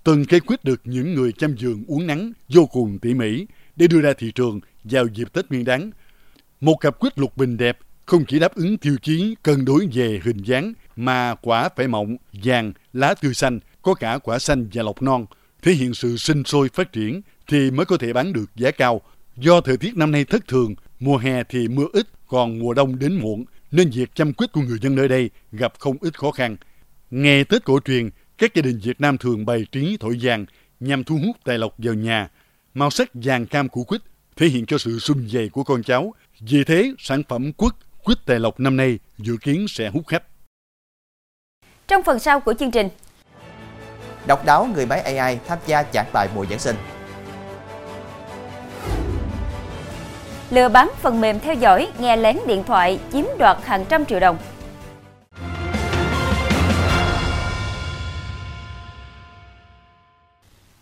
Từng 0.03 0.25
cây 0.25 0.39
quýt 0.39 0.63
được 0.63 0.81
những 0.83 1.13
người 1.13 1.31
chăm 1.31 1.55
giường 1.57 1.83
uống 1.87 2.07
nắng 2.07 2.31
vô 2.49 2.65
cùng 2.65 2.99
tỉ 2.99 3.13
mỉ 3.13 3.45
để 3.75 3.87
đưa 3.87 4.01
ra 4.01 4.13
thị 4.17 4.31
trường 4.31 4.59
vào 4.83 5.05
dịp 5.13 5.33
Tết 5.33 5.49
Nguyên 5.49 5.65
đáng. 5.65 5.91
Một 6.61 6.75
cặp 6.75 6.99
quýt 6.99 7.19
lục 7.19 7.37
bình 7.37 7.57
đẹp 7.57 7.77
không 8.05 8.25
chỉ 8.27 8.39
đáp 8.39 8.55
ứng 8.55 8.77
tiêu 8.77 8.95
chí 9.01 9.35
cân 9.43 9.65
đối 9.65 9.87
về 9.93 10.21
hình 10.23 10.37
dáng 10.43 10.73
mà 10.99 11.35
quả 11.35 11.69
phải 11.75 11.87
mọng, 11.87 12.17
vàng, 12.33 12.73
lá 12.93 13.13
tươi 13.21 13.33
xanh, 13.33 13.59
có 13.81 13.93
cả 13.93 14.17
quả 14.17 14.39
xanh 14.39 14.67
và 14.73 14.83
lọc 14.83 15.01
non, 15.01 15.25
thể 15.61 15.71
hiện 15.71 15.93
sự 15.93 16.17
sinh 16.17 16.43
sôi 16.43 16.69
phát 16.73 16.93
triển 16.93 17.21
thì 17.47 17.71
mới 17.71 17.85
có 17.85 17.97
thể 17.97 18.13
bán 18.13 18.33
được 18.33 18.55
giá 18.55 18.71
cao. 18.71 19.01
Do 19.35 19.61
thời 19.61 19.77
tiết 19.77 19.97
năm 19.97 20.11
nay 20.11 20.25
thất 20.25 20.47
thường, 20.47 20.75
mùa 20.99 21.17
hè 21.17 21.43
thì 21.43 21.67
mưa 21.67 21.85
ít, 21.93 22.07
còn 22.27 22.59
mùa 22.59 22.73
đông 22.73 22.99
đến 22.99 23.15
muộn, 23.15 23.45
nên 23.71 23.89
việc 23.89 24.15
chăm 24.15 24.33
quýt 24.33 24.51
của 24.51 24.61
người 24.61 24.79
dân 24.81 24.95
nơi 24.95 25.07
đây 25.07 25.29
gặp 25.51 25.73
không 25.79 25.97
ít 26.01 26.19
khó 26.19 26.31
khăn. 26.31 26.57
Ngày 27.11 27.43
Tết 27.43 27.63
cổ 27.65 27.79
truyền, 27.85 28.09
các 28.37 28.55
gia 28.55 28.61
đình 28.61 28.79
Việt 28.83 29.01
Nam 29.01 29.17
thường 29.17 29.45
bày 29.45 29.65
trí 29.71 29.97
thổi 29.99 30.17
vàng 30.21 30.45
nhằm 30.79 31.03
thu 31.03 31.17
hút 31.25 31.37
tài 31.43 31.57
lộc 31.57 31.73
vào 31.77 31.93
nhà. 31.93 32.29
Màu 32.73 32.89
sắc 32.89 33.09
vàng 33.13 33.45
cam 33.45 33.69
của 33.69 33.83
quýt 33.83 34.01
thể 34.35 34.47
hiện 34.47 34.65
cho 34.65 34.77
sự 34.77 34.99
sum 34.99 35.27
dày 35.27 35.49
của 35.49 35.63
con 35.63 35.83
cháu. 35.83 36.13
Vì 36.39 36.63
thế, 36.63 36.93
sản 36.99 37.23
phẩm 37.29 37.53
quất 37.53 37.73
quýt 38.03 38.17
tài 38.25 38.39
lộc 38.39 38.59
năm 38.59 38.77
nay 38.77 38.99
dự 39.17 39.37
kiến 39.41 39.65
sẽ 39.67 39.89
hút 39.89 40.07
khách. 40.07 40.23
Trong 41.89 42.03
phần 42.03 42.19
sau 42.19 42.39
của 42.39 42.53
chương 42.53 42.71
trình, 42.71 42.89
Độc 44.25 44.45
đáo 44.45 44.67
người 44.75 44.85
máy 44.85 45.01
AI 45.01 45.39
tham 45.47 45.57
gia 45.65 45.83
giảng 45.93 46.05
bài 46.13 46.27
mùa 46.35 46.45
Giáng 46.49 46.59
sinh. 46.59 46.75
lừa 50.49 50.69
bán 50.69 50.91
phần 51.01 51.21
mềm 51.21 51.39
theo 51.39 51.53
dõi, 51.53 51.87
nghe 51.99 52.17
lén 52.17 52.37
điện 52.47 52.63
thoại, 52.63 52.99
chiếm 53.13 53.25
đoạt 53.37 53.57
hàng 53.63 53.85
trăm 53.89 54.05
triệu 54.05 54.19
đồng. 54.19 54.37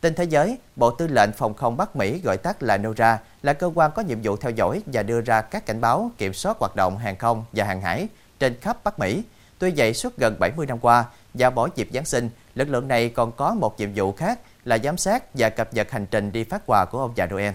Tin 0.02 0.14
thế 0.14 0.24
giới, 0.24 0.58
Bộ 0.76 0.92
Tư 0.92 1.08
lệnh 1.08 1.32
Phòng 1.32 1.54
không 1.54 1.78
Bắc 1.78 1.96
Mỹ 1.96 2.22
gọi 2.24 2.38
tắt 2.38 2.64
là 2.64 2.78
NORA 2.78 3.20
là 3.44 3.54
cơ 3.54 3.72
quan 3.76 3.92
có 3.96 4.02
nhiệm 4.02 4.22
vụ 4.24 4.38
theo 4.38 4.52
dõi 4.52 4.82
và 4.86 5.04
đưa 5.04 5.22
ra 5.22 5.42
các 5.42 5.66
cảnh 5.66 5.82
báo 5.82 6.12
kiểm 6.18 6.34
soát 6.34 6.58
hoạt 6.60 6.76
động 6.76 6.98
hàng 6.98 7.16
không 7.18 7.46
và 7.52 7.66
hàng 7.66 7.82
hải 7.82 8.08
trên 8.40 8.60
khắp 8.62 8.84
Bắc 8.84 9.00
Mỹ. 9.00 9.24
Tuy 9.60 9.74
vậy, 9.78 9.94
suốt 9.94 10.18
gần 10.18 10.36
70 10.40 10.66
năm 10.66 10.80
qua, 10.80 11.06
và 11.34 11.50
mỗi 11.50 11.70
dịp 11.76 11.88
Giáng 11.94 12.06
sinh, 12.06 12.30
lực 12.56 12.70
lượng 12.70 12.88
này 12.88 13.10
còn 13.10 13.32
có 13.32 13.54
một 13.54 13.80
nhiệm 13.80 13.90
vụ 13.96 14.12
khác 14.12 14.40
là 14.66 14.78
giám 14.78 14.98
sát 14.98 15.24
và 15.34 15.50
cập 15.50 15.74
nhật 15.74 15.92
hành 15.92 16.06
trình 16.12 16.32
đi 16.32 16.44
phát 16.44 16.62
quà 16.66 16.86
của 16.86 17.00
ông 17.00 17.12
già 17.16 17.26
Noel. 17.26 17.54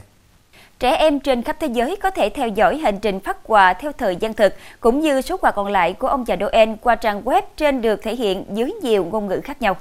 Trẻ 0.79 0.97
em 0.97 1.21
trên 1.21 1.43
khắp 1.43 1.57
thế 1.61 1.67
giới 1.67 1.97
có 1.97 2.11
thể 2.11 2.29
theo 2.29 2.49
dõi 2.49 2.77
hành 2.77 2.99
trình 2.99 3.21
phát 3.21 3.37
quà 3.43 3.75
theo 3.75 3.93
thời 3.93 4.17
gian 4.17 4.35
thực, 4.35 4.55
cũng 4.81 5.01
như 5.01 5.21
số 5.21 5.37
quà 5.37 5.51
còn 5.51 5.69
lại 5.69 5.93
của 5.93 6.09
ông 6.09 6.27
già 6.27 6.37
Noel 6.37 6.71
qua 6.81 6.95
trang 6.95 7.23
web 7.23 7.43
trên 7.57 7.83
được 7.83 8.03
thể 8.03 8.17
hiện 8.17 8.45
dưới 8.53 8.73
nhiều 8.83 9.05
ngôn 9.05 9.27
ngữ 9.27 9.41
khác 9.45 9.63
nhau. 9.63 9.77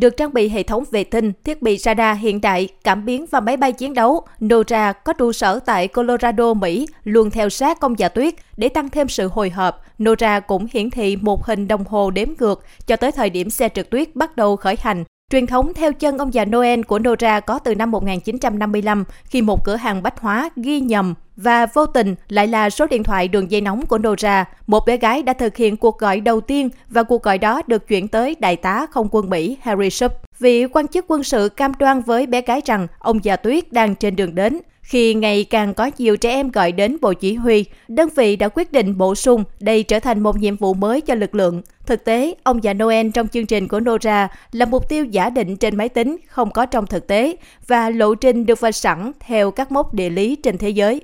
Được 0.00 0.16
trang 0.16 0.34
bị 0.34 0.48
hệ 0.48 0.62
thống 0.62 0.84
vệ 0.90 1.04
tinh, 1.04 1.32
thiết 1.44 1.62
bị 1.62 1.78
radar 1.78 2.18
hiện 2.18 2.40
đại, 2.40 2.68
cảm 2.84 3.04
biến 3.04 3.26
và 3.30 3.40
máy 3.40 3.56
bay 3.56 3.72
chiến 3.72 3.94
đấu, 3.94 4.22
NORA 4.40 4.92
có 4.92 5.12
trụ 5.12 5.32
sở 5.32 5.58
tại 5.58 5.88
Colorado, 5.88 6.54
Mỹ, 6.54 6.86
luôn 7.04 7.30
theo 7.30 7.48
sát 7.48 7.80
công 7.80 7.98
già 7.98 8.04
dạ 8.04 8.08
tuyết 8.08 8.34
để 8.56 8.68
tăng 8.68 8.88
thêm 8.88 9.08
sự 9.08 9.28
hồi 9.28 9.50
hộp. 9.50 9.84
NORA 9.98 10.40
cũng 10.40 10.66
hiển 10.72 10.90
thị 10.90 11.16
một 11.16 11.44
hình 11.44 11.68
đồng 11.68 11.84
hồ 11.84 12.10
đếm 12.10 12.28
ngược 12.38 12.64
cho 12.86 12.96
tới 12.96 13.12
thời 13.12 13.30
điểm 13.30 13.50
xe 13.50 13.68
trượt 13.68 13.90
tuyết 13.90 14.16
bắt 14.16 14.36
đầu 14.36 14.56
khởi 14.56 14.76
hành. 14.80 15.04
Truyền 15.30 15.46
thống 15.46 15.74
theo 15.74 15.92
chân 15.92 16.18
ông 16.18 16.34
già 16.34 16.44
Noel 16.44 16.82
của 16.82 16.98
Nora 16.98 17.40
có 17.40 17.58
từ 17.58 17.74
năm 17.74 17.90
1955 17.90 19.04
khi 19.24 19.42
một 19.42 19.64
cửa 19.64 19.76
hàng 19.76 20.02
bách 20.02 20.20
hóa 20.20 20.50
ghi 20.56 20.80
nhầm 20.80 21.14
và 21.36 21.66
vô 21.66 21.86
tình 21.86 22.14
lại 22.28 22.46
là 22.46 22.70
số 22.70 22.86
điện 22.86 23.02
thoại 23.02 23.28
đường 23.28 23.50
dây 23.50 23.60
nóng 23.60 23.86
của 23.86 23.98
Nora. 23.98 24.44
Một 24.66 24.86
bé 24.86 24.96
gái 24.96 25.22
đã 25.22 25.32
thực 25.32 25.56
hiện 25.56 25.76
cuộc 25.76 25.98
gọi 25.98 26.20
đầu 26.20 26.40
tiên 26.40 26.68
và 26.88 27.02
cuộc 27.02 27.22
gọi 27.22 27.38
đó 27.38 27.62
được 27.66 27.88
chuyển 27.88 28.08
tới 28.08 28.36
đại 28.40 28.56
tá 28.56 28.86
không 28.90 29.08
quân 29.10 29.30
Mỹ 29.30 29.56
Harry 29.62 29.90
Shub. 29.90 30.12
Vị 30.38 30.66
quan 30.66 30.88
chức 30.88 31.04
quân 31.08 31.22
sự 31.22 31.48
cam 31.48 31.72
đoan 31.78 32.00
với 32.00 32.26
bé 32.26 32.40
gái 32.40 32.60
rằng 32.64 32.86
ông 32.98 33.24
già 33.24 33.36
Tuyết 33.36 33.72
đang 33.72 33.94
trên 33.94 34.16
đường 34.16 34.34
đến. 34.34 34.58
Khi 34.90 35.14
ngày 35.14 35.44
càng 35.44 35.74
có 35.74 35.90
nhiều 35.98 36.16
trẻ 36.16 36.30
em 36.30 36.50
gọi 36.50 36.72
đến 36.72 36.96
Bộ 37.00 37.12
Chỉ 37.12 37.34
huy, 37.34 37.64
đơn 37.88 38.08
vị 38.16 38.36
đã 38.36 38.48
quyết 38.48 38.72
định 38.72 38.98
bổ 38.98 39.14
sung 39.14 39.44
đây 39.60 39.82
trở 39.82 40.00
thành 40.00 40.20
một 40.20 40.36
nhiệm 40.36 40.56
vụ 40.56 40.74
mới 40.74 41.00
cho 41.00 41.14
lực 41.14 41.34
lượng. 41.34 41.62
Thực 41.86 42.04
tế, 42.04 42.34
ông 42.42 42.64
già 42.64 42.74
Noel 42.74 43.10
trong 43.14 43.28
chương 43.28 43.46
trình 43.46 43.68
của 43.68 43.80
Nora 43.80 44.28
là 44.52 44.66
mục 44.66 44.88
tiêu 44.88 45.04
giả 45.04 45.30
định 45.30 45.56
trên 45.56 45.76
máy 45.76 45.88
tính, 45.88 46.16
không 46.28 46.50
có 46.50 46.66
trong 46.66 46.86
thực 46.86 47.06
tế, 47.06 47.36
và 47.66 47.90
lộ 47.90 48.14
trình 48.14 48.46
được 48.46 48.60
vạch 48.60 48.76
sẵn 48.76 49.12
theo 49.20 49.50
các 49.50 49.72
mốc 49.72 49.94
địa 49.94 50.10
lý 50.10 50.36
trên 50.36 50.58
thế 50.58 50.70
giới. 50.70 51.00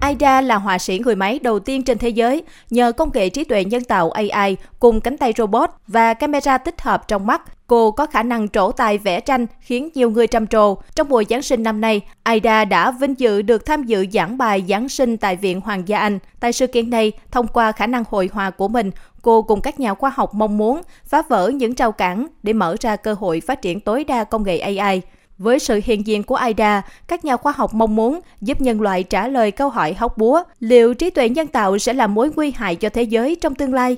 Aida 0.00 0.40
là 0.40 0.56
họa 0.56 0.78
sĩ 0.78 0.98
người 0.98 1.16
máy 1.16 1.38
đầu 1.42 1.58
tiên 1.58 1.82
trên 1.82 1.98
thế 1.98 2.08
giới 2.08 2.42
nhờ 2.70 2.92
công 2.92 3.10
nghệ 3.14 3.28
trí 3.28 3.44
tuệ 3.44 3.64
nhân 3.64 3.84
tạo 3.84 4.10
AI 4.10 4.56
cùng 4.78 5.00
cánh 5.00 5.16
tay 5.16 5.32
robot 5.36 5.70
và 5.86 6.14
camera 6.14 6.58
tích 6.58 6.80
hợp 6.80 7.08
trong 7.08 7.26
mắt. 7.26 7.42
Cô 7.66 7.90
có 7.90 8.06
khả 8.06 8.22
năng 8.22 8.48
trổ 8.48 8.72
tài 8.72 8.98
vẽ 8.98 9.20
tranh 9.20 9.46
khiến 9.60 9.88
nhiều 9.94 10.10
người 10.10 10.26
trầm 10.26 10.46
trồ. 10.46 10.74
Trong 10.94 11.08
mùa 11.08 11.22
Giáng 11.30 11.42
sinh 11.42 11.62
năm 11.62 11.80
nay, 11.80 12.00
Aida 12.22 12.64
đã 12.64 12.90
vinh 12.90 13.14
dự 13.18 13.42
được 13.42 13.66
tham 13.66 13.84
dự 13.84 14.06
giảng 14.12 14.38
bài 14.38 14.64
Giáng 14.68 14.88
sinh 14.88 15.16
tại 15.16 15.36
Viện 15.36 15.60
Hoàng 15.60 15.88
gia 15.88 15.98
Anh. 15.98 16.18
Tại 16.40 16.52
sự 16.52 16.66
kiện 16.66 16.90
này, 16.90 17.12
thông 17.30 17.46
qua 17.46 17.72
khả 17.72 17.86
năng 17.86 18.04
hội 18.10 18.30
họa 18.32 18.50
của 18.50 18.68
mình, 18.68 18.90
cô 19.22 19.42
cùng 19.42 19.60
các 19.60 19.80
nhà 19.80 19.94
khoa 19.94 20.12
học 20.14 20.34
mong 20.34 20.58
muốn 20.58 20.82
phá 21.04 21.22
vỡ 21.28 21.48
những 21.48 21.74
rào 21.74 21.92
cản 21.92 22.26
để 22.42 22.52
mở 22.52 22.76
ra 22.80 22.96
cơ 22.96 23.14
hội 23.20 23.40
phát 23.40 23.62
triển 23.62 23.80
tối 23.80 24.04
đa 24.04 24.24
công 24.24 24.42
nghệ 24.42 24.58
AI. 24.58 25.02
Với 25.38 25.58
sự 25.58 25.80
hiện 25.84 26.06
diện 26.06 26.22
của 26.22 26.34
AIDA, 26.34 26.82
các 27.08 27.24
nhà 27.24 27.36
khoa 27.36 27.52
học 27.56 27.74
mong 27.74 27.96
muốn 27.96 28.20
giúp 28.40 28.60
nhân 28.60 28.80
loại 28.80 29.02
trả 29.02 29.28
lời 29.28 29.50
câu 29.50 29.68
hỏi 29.68 29.94
hóc 29.94 30.18
búa, 30.18 30.42
liệu 30.60 30.94
trí 30.94 31.10
tuệ 31.10 31.28
nhân 31.28 31.46
tạo 31.46 31.78
sẽ 31.78 31.92
là 31.92 32.06
mối 32.06 32.30
nguy 32.36 32.50
hại 32.50 32.76
cho 32.76 32.88
thế 32.88 33.02
giới 33.02 33.36
trong 33.40 33.54
tương 33.54 33.74
lai? 33.74 33.96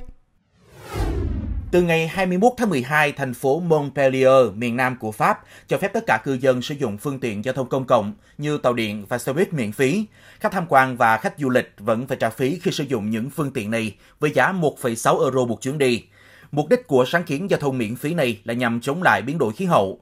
Từ 1.70 1.82
ngày 1.82 2.06
21 2.08 2.52
tháng 2.56 2.70
12, 2.70 3.12
thành 3.12 3.34
phố 3.34 3.60
Montpellier, 3.60 4.54
miền 4.54 4.76
Nam 4.76 4.96
của 5.00 5.12
Pháp, 5.12 5.40
cho 5.68 5.78
phép 5.78 5.92
tất 5.92 6.04
cả 6.06 6.20
cư 6.24 6.34
dân 6.40 6.62
sử 6.62 6.74
dụng 6.74 6.98
phương 6.98 7.20
tiện 7.20 7.44
giao 7.44 7.54
thông 7.54 7.68
công 7.68 7.84
cộng 7.84 8.14
như 8.38 8.58
tàu 8.58 8.72
điện 8.72 9.06
và 9.08 9.18
xe 9.18 9.32
buýt 9.32 9.52
miễn 9.52 9.72
phí. 9.72 10.04
Khách 10.40 10.52
tham 10.52 10.64
quan 10.68 10.96
và 10.96 11.16
khách 11.16 11.34
du 11.38 11.48
lịch 11.48 11.72
vẫn 11.78 12.06
phải 12.06 12.16
trả 12.20 12.30
phí 12.30 12.58
khi 12.62 12.70
sử 12.70 12.84
dụng 12.84 13.10
những 13.10 13.30
phương 13.30 13.50
tiện 13.50 13.70
này 13.70 13.96
với 14.20 14.30
giá 14.34 14.52
1,6 14.52 15.22
euro 15.22 15.44
một 15.44 15.62
chuyến 15.62 15.78
đi. 15.78 16.02
Mục 16.52 16.68
đích 16.68 16.86
của 16.86 17.04
sáng 17.06 17.24
kiến 17.24 17.50
giao 17.50 17.60
thông 17.60 17.78
miễn 17.78 17.96
phí 17.96 18.14
này 18.14 18.38
là 18.44 18.54
nhằm 18.54 18.80
chống 18.80 19.02
lại 19.02 19.22
biến 19.22 19.38
đổi 19.38 19.52
khí 19.52 19.64
hậu. 19.64 20.00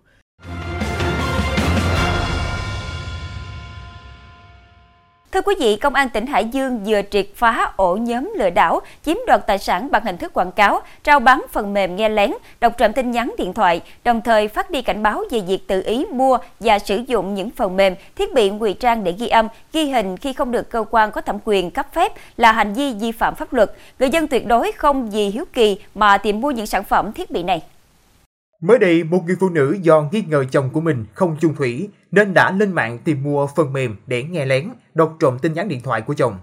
Thưa 5.33 5.41
quý 5.41 5.55
vị, 5.61 5.77
Công 5.77 5.95
an 5.95 6.09
tỉnh 6.09 6.27
Hải 6.27 6.45
Dương 6.45 6.85
vừa 6.87 7.01
triệt 7.11 7.27
phá 7.35 7.73
ổ 7.77 7.97
nhóm 7.97 8.33
lừa 8.37 8.51
đảo 8.51 8.81
chiếm 9.05 9.17
đoạt 9.27 9.47
tài 9.47 9.59
sản 9.59 9.91
bằng 9.91 10.05
hình 10.05 10.17
thức 10.17 10.33
quảng 10.33 10.53
cáo, 10.53 10.81
trao 11.05 11.21
bán 11.21 11.45
phần 11.53 11.75
mềm 11.75 11.97
nghe 11.97 12.09
lén, 12.09 12.33
đọc 12.61 12.73
trộm 12.79 12.93
tin 12.93 13.11
nhắn 13.11 13.35
điện 13.38 13.53
thoại, 13.53 13.81
đồng 14.05 14.21
thời 14.23 14.49
phát 14.49 14.71
đi 14.71 14.83
cảnh 14.83 15.03
báo 15.03 15.25
về 15.31 15.41
việc 15.41 15.69
tự 15.69 15.83
ý 15.87 16.07
mua 16.12 16.38
và 16.61 16.79
sử 16.79 17.01
dụng 17.07 17.35
những 17.35 17.51
phần 17.51 17.77
mềm, 17.77 17.95
thiết 18.17 18.35
bị 18.35 18.51
ngụy 18.51 18.73
trang 18.75 19.05
để 19.05 19.12
ghi 19.12 19.29
âm, 19.29 19.49
ghi 19.73 19.85
hình 19.85 20.17
khi 20.17 20.33
không 20.33 20.51
được 20.51 20.71
cơ 20.71 20.85
quan 20.91 21.11
có 21.11 21.21
thẩm 21.21 21.38
quyền 21.45 21.71
cấp 21.71 21.87
phép 21.95 22.12
là 22.37 22.53
hành 22.53 22.73
vi 22.73 22.93
vi 22.93 23.12
phạm 23.12 23.35
pháp 23.35 23.53
luật. 23.53 23.73
Người 23.99 24.11
dân 24.11 24.29
tuyệt 24.29 24.47
đối 24.47 24.73
không 24.73 25.11
vì 25.11 25.29
hiếu 25.29 25.45
kỳ 25.53 25.79
mà 25.95 26.19
tìm 26.19 26.41
mua 26.41 26.51
những 26.51 26.67
sản 26.67 26.85
phẩm 26.85 27.12
thiết 27.12 27.31
bị 27.31 27.43
này. 27.43 27.62
Mới 28.61 28.79
đây, 28.79 29.05
một 29.05 29.23
người 29.27 29.37
phụ 29.40 29.49
nữ 29.49 29.77
do 29.83 30.09
nghi 30.12 30.25
ngờ 30.29 30.44
chồng 30.51 30.71
của 30.73 30.81
mình 30.81 31.05
không 31.14 31.37
chung 31.40 31.55
thủy 31.55 31.88
nên 32.11 32.35
đã 32.35 32.53
lên 32.53 32.73
mạng 32.73 32.99
tìm 33.05 33.23
mua 33.23 33.47
phần 33.47 33.73
mềm 33.73 33.97
để 34.07 34.23
nghe 34.23 34.47
lén, 34.47 34.68
đọc 34.94 35.16
trộm 35.21 35.38
tin 35.42 35.53
nhắn 35.53 35.68
điện 35.68 35.81
thoại 35.81 36.01
của 36.01 36.14
chồng. 36.14 36.38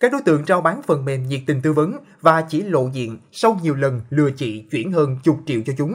Các 0.00 0.12
đối 0.12 0.22
tượng 0.22 0.44
trao 0.44 0.60
bán 0.60 0.82
phần 0.82 1.04
mềm 1.04 1.28
nhiệt 1.28 1.40
tình 1.46 1.62
tư 1.62 1.72
vấn 1.72 1.96
và 2.20 2.42
chỉ 2.48 2.62
lộ 2.62 2.88
diện 2.92 3.18
sau 3.32 3.58
nhiều 3.62 3.74
lần 3.74 4.00
lừa 4.10 4.30
chị 4.30 4.64
chuyển 4.70 4.92
hơn 4.92 5.16
chục 5.24 5.38
triệu 5.46 5.60
cho 5.66 5.72
chúng. 5.78 5.94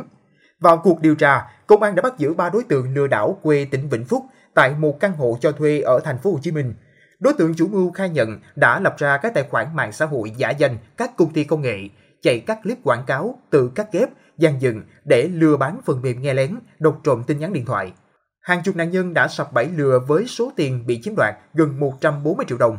Vào 0.60 0.78
cuộc 0.78 1.02
điều 1.02 1.16
tra, 1.16 1.42
công 1.68 1.84
an 1.84 1.96
đã 1.96 2.02
bắt 2.02 2.14
giữ 2.18 2.34
ba 2.34 2.50
đối 2.50 2.64
tượng 2.64 2.94
lừa 2.94 3.08
đảo 3.08 3.40
quê 3.42 3.66
tỉnh 3.72 3.90
Vĩnh 3.90 4.06
Phúc 4.06 4.24
tại 4.54 4.74
một 4.80 5.00
căn 5.00 5.14
hộ 5.14 5.38
cho 5.42 5.52
thuê 5.52 5.82
ở 5.82 6.00
thành 6.04 6.18
phố 6.18 6.32
Hồ 6.32 6.40
Chí 6.42 6.52
Minh. 6.52 6.74
Đối 7.20 7.34
tượng 7.34 7.56
chủ 7.56 7.68
mưu 7.68 7.92
khai 7.92 8.10
nhận 8.10 8.40
đã 8.56 8.80
lập 8.80 8.96
ra 8.98 9.18
các 9.18 9.34
tài 9.34 9.44
khoản 9.50 9.76
mạng 9.76 9.92
xã 9.92 10.06
hội 10.06 10.32
giả 10.38 10.50
danh 10.50 10.78
các 10.98 11.18
công 11.18 11.34
ty 11.34 11.44
công 11.44 11.62
nghệ, 11.62 11.78
chạy 12.22 12.40
các 12.40 12.60
clip 12.64 12.78
quảng 12.84 13.04
cáo 13.08 13.40
tự 13.50 13.72
cắt 13.76 13.88
ghép 13.92 14.10
gian 14.38 14.62
dựng 14.62 14.82
để 15.06 15.28
lừa 15.34 15.58
bán 15.58 15.80
phần 15.86 16.02
mềm 16.02 16.22
nghe 16.22 16.34
lén, 16.34 16.56
đột 16.80 17.00
trộm 17.04 17.24
tin 17.28 17.40
nhắn 17.40 17.54
điện 17.54 17.66
thoại. 17.66 17.94
Hàng 18.42 18.62
chục 18.64 18.76
nạn 18.76 18.92
nhân 18.92 19.14
đã 19.14 19.28
sập 19.28 19.54
bẫy 19.54 19.68
lừa 19.68 20.00
với 20.08 20.28
số 20.28 20.52
tiền 20.56 20.84
bị 20.88 21.02
chiếm 21.04 21.14
đoạt 21.18 21.36
gần 21.54 21.80
140 21.80 22.46
triệu 22.50 22.58
đồng. 22.58 22.78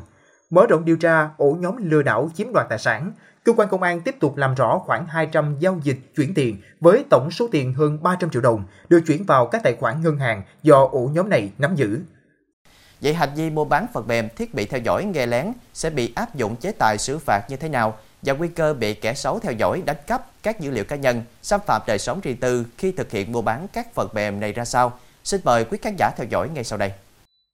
Mở 0.51 0.67
rộng 0.67 0.85
điều 0.85 0.97
tra 0.97 1.31
ổ 1.37 1.57
nhóm 1.61 1.91
lừa 1.91 2.03
đảo 2.03 2.31
chiếm 2.35 2.53
đoạt 2.53 2.67
tài 2.69 2.79
sản, 2.79 3.13
cơ 3.45 3.53
quan 3.53 3.69
công 3.69 3.83
an 3.83 4.01
tiếp 4.01 4.17
tục 4.21 4.37
làm 4.37 4.55
rõ 4.55 4.79
khoảng 4.79 5.07
200 5.07 5.57
giao 5.59 5.81
dịch 5.83 5.99
chuyển 6.17 6.35
tiền 6.35 6.57
với 6.81 7.05
tổng 7.11 7.31
số 7.31 7.49
tiền 7.53 7.73
hơn 7.73 8.03
300 8.03 8.31
triệu 8.31 8.43
đồng 8.43 8.65
được 8.89 9.01
chuyển 9.07 9.25
vào 9.25 9.47
các 9.47 9.63
tài 9.63 9.77
khoản 9.81 10.03
ngân 10.03 10.19
hàng 10.19 10.43
do 10.63 10.89
ổ 10.93 11.11
nhóm 11.13 11.29
này 11.29 11.53
nắm 11.59 11.75
giữ. 11.75 12.01
Vậy 13.01 13.15
hành 13.15 13.29
vi 13.37 13.51
mua 13.51 13.65
bán 13.65 13.87
phần 13.93 14.09
mềm 14.09 14.29
thiết 14.37 14.55
bị 14.55 14.67
theo 14.67 14.81
dõi 14.81 15.05
nghe 15.05 15.27
lén 15.27 15.53
sẽ 15.75 15.91
bị 15.91 16.13
áp 16.15 16.35
dụng 16.35 16.57
chế 16.57 16.73
tài 16.73 16.99
xử 16.99 17.19
phạt 17.19 17.47
như 17.49 17.57
thế 17.57 17.69
nào 17.69 17.99
và 18.25 18.35
nguy 18.35 18.49
cơ 18.49 18.75
bị 18.75 18.95
kẻ 18.95 19.15
xấu 19.15 19.39
theo 19.39 19.53
dõi 19.53 19.83
đánh 19.87 19.97
cắp 20.07 20.27
các 20.43 20.61
dữ 20.61 20.71
liệu 20.71 20.85
cá 20.85 20.97
nhân, 20.97 21.23
xâm 21.43 21.61
phạm 21.67 21.83
đời 21.87 21.99
sống 21.99 22.21
riêng 22.23 22.37
tư 22.37 22.67
khi 22.79 22.93
thực 22.93 23.11
hiện 23.11 23.33
mua 23.33 23.43
bán 23.43 23.67
các 23.73 23.95
phần 23.95 24.09
mềm 24.13 24.41
này 24.41 24.53
ra 24.53 24.65
sao? 24.65 24.99
Xin 25.25 25.41
mời 25.45 25.65
quý 25.65 25.79
khán 25.83 25.97
giả 25.99 26.11
theo 26.17 26.27
dõi 26.31 26.49
ngay 26.49 26.65
sau 26.65 26.79
đây. 26.79 26.93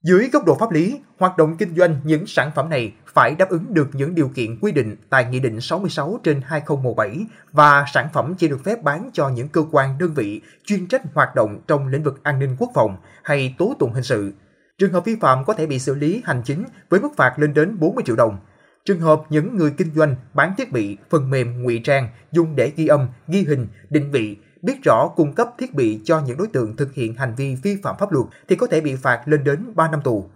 Dưới 0.03 0.29
góc 0.33 0.45
độ 0.47 0.57
pháp 0.61 0.71
lý, 0.71 1.01
hoạt 1.19 1.37
động 1.37 1.57
kinh 1.57 1.75
doanh 1.77 2.01
những 2.05 2.27
sản 2.27 2.51
phẩm 2.55 2.69
này 2.69 2.93
phải 3.15 3.35
đáp 3.35 3.49
ứng 3.49 3.75
được 3.75 3.89
những 3.93 4.15
điều 4.15 4.29
kiện 4.29 4.59
quy 4.61 4.73
định 4.73 4.97
tại 5.11 5.25
Nghị 5.25 5.41
định 5.41 5.61
66 5.61 6.21
trên 6.23 6.41
2017 6.47 7.27
và 7.53 7.85
sản 7.93 8.09
phẩm 8.13 8.35
chỉ 8.39 8.49
được 8.49 8.65
phép 8.65 8.83
bán 8.83 9.11
cho 9.13 9.29
những 9.29 9.49
cơ 9.49 9.63
quan 9.71 9.99
đơn 9.99 10.15
vị 10.15 10.41
chuyên 10.65 10.87
trách 10.87 11.03
hoạt 11.15 11.35
động 11.35 11.61
trong 11.69 11.89
lĩnh 11.89 12.03
vực 12.03 12.21
an 12.23 12.39
ninh 12.39 12.57
quốc 12.59 12.71
phòng 12.75 12.97
hay 13.23 13.55
tố 13.59 13.75
tụng 13.79 13.93
hình 13.93 14.03
sự. 14.03 14.33
Trường 14.79 14.93
hợp 14.93 15.05
vi 15.05 15.17
phạm 15.21 15.45
có 15.45 15.53
thể 15.53 15.67
bị 15.67 15.79
xử 15.79 15.95
lý 15.95 16.23
hành 16.25 16.43
chính 16.45 16.65
với 16.91 17.01
mức 17.01 17.11
phạt 17.17 17.39
lên 17.39 17.55
đến 17.55 17.79
40 17.79 18.05
triệu 18.07 18.17
đồng. 18.17 18.39
Trường 18.85 19.01
hợp 19.01 19.23
những 19.31 19.57
người 19.57 19.71
kinh 19.77 19.95
doanh 19.95 20.17
bán 20.35 20.55
thiết 20.59 20.73
bị, 20.73 20.97
phần 21.11 21.31
mềm 21.31 21.63
ngụy 21.63 21.81
trang 21.85 22.09
dùng 22.33 22.57
để 22.57 22.73
ghi 22.77 22.87
âm, 22.87 23.09
ghi 23.29 23.43
hình, 23.43 23.67
định 23.91 24.11
vị, 24.11 24.37
biết 24.63 24.83
rõ 24.85 25.09
cung 25.17 25.35
cấp 25.35 25.49
thiết 25.59 25.75
bị 25.75 26.01
cho 26.05 26.21
những 26.27 26.39
đối 26.39 26.47
tượng 26.47 26.77
thực 26.77 26.95
hiện 26.95 27.15
hành 27.15 27.35
vi 27.37 27.57
vi 27.63 27.77
phạm 27.83 27.97
pháp 27.99 28.13
luật 28.13 28.27
thì 28.49 28.57
có 28.57 28.67
thể 28.67 28.81
bị 28.81 28.97
phạt 28.97 29.23
lên 29.27 29.45
đến 29.45 29.73
3 29.75 29.91
năm 29.91 30.01
tù. 30.05 30.31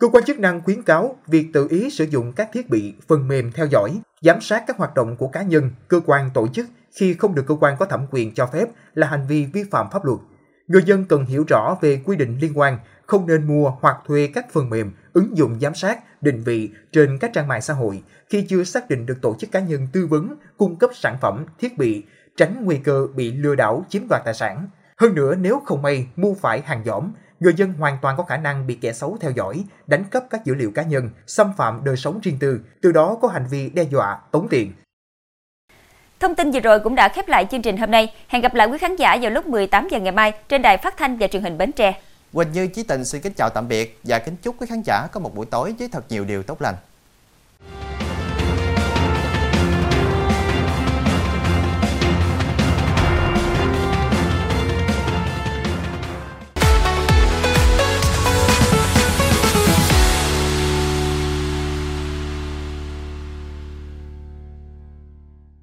Cơ 0.00 0.08
quan 0.08 0.24
chức 0.24 0.38
năng 0.38 0.60
khuyến 0.60 0.82
cáo 0.82 1.16
việc 1.26 1.46
tự 1.52 1.66
ý 1.70 1.90
sử 1.90 2.04
dụng 2.04 2.32
các 2.32 2.48
thiết 2.52 2.70
bị, 2.70 2.94
phần 3.08 3.28
mềm 3.28 3.52
theo 3.52 3.66
dõi, 3.66 4.00
giám 4.22 4.40
sát 4.40 4.64
các 4.66 4.76
hoạt 4.78 4.94
động 4.94 5.16
của 5.16 5.28
cá 5.28 5.42
nhân, 5.42 5.70
cơ 5.88 6.00
quan 6.06 6.30
tổ 6.34 6.48
chức 6.48 6.66
khi 6.98 7.14
không 7.14 7.34
được 7.34 7.46
cơ 7.46 7.54
quan 7.60 7.76
có 7.78 7.86
thẩm 7.86 8.06
quyền 8.10 8.34
cho 8.34 8.46
phép 8.46 8.68
là 8.94 9.06
hành 9.06 9.26
vi 9.28 9.46
vi 9.52 9.64
phạm 9.70 9.86
pháp 9.92 10.04
luật. 10.04 10.18
Người 10.68 10.82
dân 10.86 11.04
cần 11.04 11.24
hiểu 11.24 11.44
rõ 11.48 11.76
về 11.80 12.00
quy 12.04 12.16
định 12.16 12.38
liên 12.40 12.58
quan, 12.58 12.78
không 13.06 13.26
nên 13.26 13.46
mua 13.46 13.72
hoặc 13.80 13.96
thuê 14.06 14.30
các 14.34 14.52
phần 14.52 14.70
mềm, 14.70 14.92
ứng 15.12 15.36
dụng 15.36 15.60
giám 15.60 15.74
sát, 15.74 16.22
định 16.22 16.42
vị 16.44 16.70
trên 16.92 17.18
các 17.18 17.30
trang 17.34 17.48
mạng 17.48 17.62
xã 17.62 17.74
hội 17.74 18.02
khi 18.28 18.46
chưa 18.48 18.64
xác 18.64 18.90
định 18.90 19.06
được 19.06 19.18
tổ 19.22 19.36
chức 19.38 19.52
cá 19.52 19.60
nhân 19.60 19.86
tư 19.92 20.06
vấn, 20.06 20.36
cung 20.56 20.76
cấp 20.76 20.90
sản 20.94 21.16
phẩm, 21.20 21.44
thiết 21.58 21.78
bị, 21.78 22.04
tránh 22.36 22.64
nguy 22.64 22.76
cơ 22.76 23.06
bị 23.14 23.32
lừa 23.32 23.54
đảo 23.54 23.84
chiếm 23.88 24.02
đoạt 24.10 24.22
tài 24.24 24.34
sản. 24.34 24.68
Hơn 24.96 25.14
nữa 25.14 25.34
nếu 25.40 25.62
không 25.64 25.82
may 25.82 26.06
mua 26.16 26.34
phải 26.34 26.60
hàng 26.60 26.82
giỏm, 26.84 27.12
người 27.40 27.54
dân 27.56 27.72
hoàn 27.72 27.98
toàn 28.02 28.16
có 28.16 28.24
khả 28.24 28.36
năng 28.36 28.66
bị 28.66 28.74
kẻ 28.74 28.92
xấu 28.92 29.16
theo 29.20 29.30
dõi, 29.30 29.64
đánh 29.86 30.04
cắp 30.04 30.24
các 30.30 30.44
dữ 30.44 30.54
liệu 30.54 30.70
cá 30.70 30.82
nhân, 30.82 31.10
xâm 31.26 31.52
phạm 31.56 31.84
đời 31.84 31.96
sống 31.96 32.20
riêng 32.22 32.38
tư, 32.40 32.60
từ 32.82 32.92
đó 32.92 33.18
có 33.22 33.28
hành 33.28 33.46
vi 33.50 33.70
đe 33.70 33.82
dọa, 33.82 34.20
tống 34.32 34.48
tiền. 34.50 34.72
Thông 36.20 36.34
tin 36.34 36.50
vừa 36.50 36.60
rồi 36.60 36.80
cũng 36.80 36.94
đã 36.94 37.08
khép 37.08 37.28
lại 37.28 37.46
chương 37.50 37.62
trình 37.62 37.76
hôm 37.76 37.90
nay. 37.90 38.12
Hẹn 38.28 38.42
gặp 38.42 38.54
lại 38.54 38.66
quý 38.66 38.78
khán 38.78 38.96
giả 38.96 39.16
vào 39.22 39.30
lúc 39.30 39.46
18 39.46 39.88
giờ 39.90 40.00
ngày 40.00 40.12
mai 40.12 40.32
trên 40.48 40.62
đài 40.62 40.78
phát 40.78 40.96
thanh 40.96 41.18
và 41.18 41.26
truyền 41.26 41.42
hình 41.42 41.58
Bến 41.58 41.72
Tre. 41.72 42.00
Quỳnh 42.32 42.52
Như, 42.52 42.66
Chí 42.66 42.82
Tình 42.82 43.04
xin 43.04 43.20
kính 43.20 43.32
chào 43.36 43.50
tạm 43.50 43.68
biệt 43.68 43.98
và 44.04 44.18
kính 44.18 44.36
chúc 44.42 44.54
quý 44.58 44.66
khán 44.70 44.82
giả 44.84 45.06
có 45.12 45.20
một 45.20 45.34
buổi 45.34 45.46
tối 45.46 45.74
với 45.78 45.88
thật 45.92 46.04
nhiều 46.08 46.24
điều 46.24 46.42
tốt 46.42 46.62
lành. 46.62 46.74